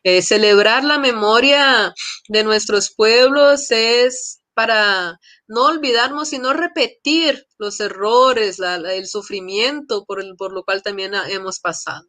[0.04, 1.94] Eh, celebrar la memoria
[2.28, 10.22] de nuestros pueblos es para no olvidarnos y no repetir los errores, el sufrimiento por,
[10.22, 12.08] el, por lo cual también hemos pasado.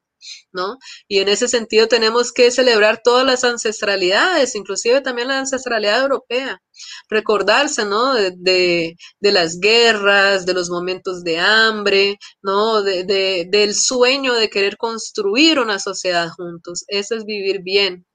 [0.52, 0.78] ¿No?
[1.08, 6.60] Y en ese sentido tenemos que celebrar todas las ancestralidades, inclusive también la ancestralidad europea,
[7.08, 8.14] recordarse, ¿no?
[8.14, 12.82] De, las guerras, de los momentos de hambre, ¿no?
[12.82, 16.84] De, del sueño de querer construir una sociedad juntos.
[16.88, 18.06] Eso es vivir bien,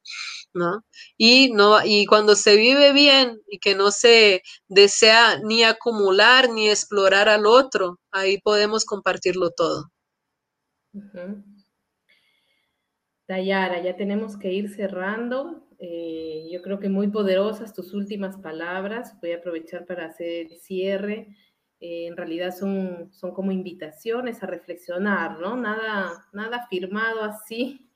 [0.54, 0.84] ¿no?
[1.18, 6.70] Y, no, y cuando se vive bien y que no se desea ni acumular ni
[6.70, 9.92] explorar al otro, ahí podemos compartirlo todo.
[13.28, 15.68] Dayara, ya tenemos que ir cerrando.
[15.80, 19.20] Eh, yo creo que muy poderosas tus últimas palabras.
[19.22, 21.36] Voy a aprovechar para hacer el cierre.
[21.80, 25.56] Eh, en realidad son, son como invitaciones a reflexionar, ¿no?
[25.58, 27.88] Nada, nada firmado así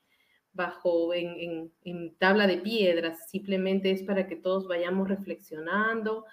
[0.52, 1.72] bajo en,
[2.18, 6.26] tabla de piedras, simplemente es para que todos vayamos reflexionando,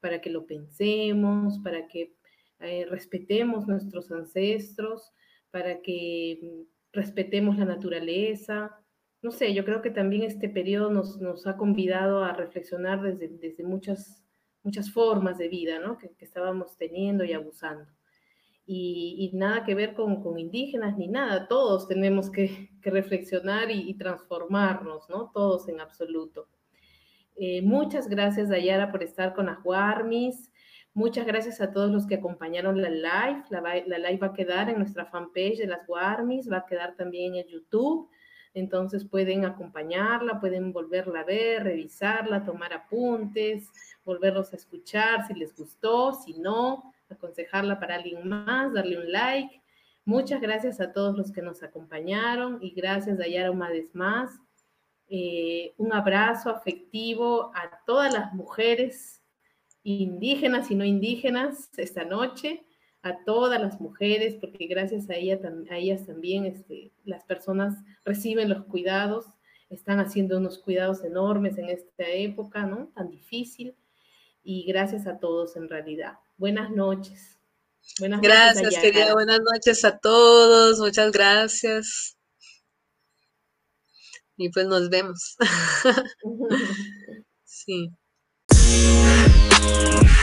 [0.00, 2.14] para que lo pensemos, para que
[2.60, 5.12] eh, respetemos nuestros ancestros,
[5.50, 6.64] para que
[6.96, 8.76] respetemos la naturaleza.
[9.22, 13.28] No sé, yo creo que también este periodo nos, nos ha convidado a reflexionar desde,
[13.28, 14.24] desde muchas,
[14.62, 15.98] muchas formas de vida ¿no?
[15.98, 17.90] que, estábamos teniendo y abusando.
[18.68, 23.70] Y, y nada que ver con, con, indígenas ni nada, todos tenemos que, que reflexionar
[23.70, 25.30] y, transformarnos, ¿no?
[25.32, 26.48] Todos en absoluto.
[27.36, 30.50] Eh, muchas gracias, Dayara, por estar con Ajuarmis.
[30.96, 33.44] Muchas gracias a todos los que acompañaron la live.
[33.50, 37.34] La, live va a quedar en nuestra fanpage de las Warmis, va a quedar también
[37.34, 38.08] en YouTube.
[38.54, 43.70] Entonces pueden acompañarla, pueden volverla a ver, revisarla, tomar apuntes,
[44.06, 49.60] volverlos a escuchar si les gustó, si no, aconsejarla para alguien más, darle un like.
[50.06, 54.40] Muchas gracias a todos los que nos acompañaron y gracias Dayara una vez más.
[55.10, 59.22] Eh, un abrazo afectivo a todas las mujeres
[59.94, 62.64] indígenas y no indígenas esta noche,
[63.02, 65.38] a todas las mujeres, porque gracias a, ella,
[65.70, 69.26] a ellas también este, las personas reciben los cuidados,
[69.70, 72.90] están haciendo unos cuidados enormes en esta época, ¿no?
[72.96, 73.76] Tan difícil.
[74.42, 76.18] Y gracias a todos en realidad.
[76.36, 77.38] Buenas noches.
[77.98, 79.12] Buenas gracias, noches, querida.
[79.12, 80.78] Buenas noches a todos.
[80.78, 82.16] Muchas gracias.
[84.36, 85.36] Y pues nos vemos.
[87.44, 87.90] sí.
[89.66, 90.15] Bye.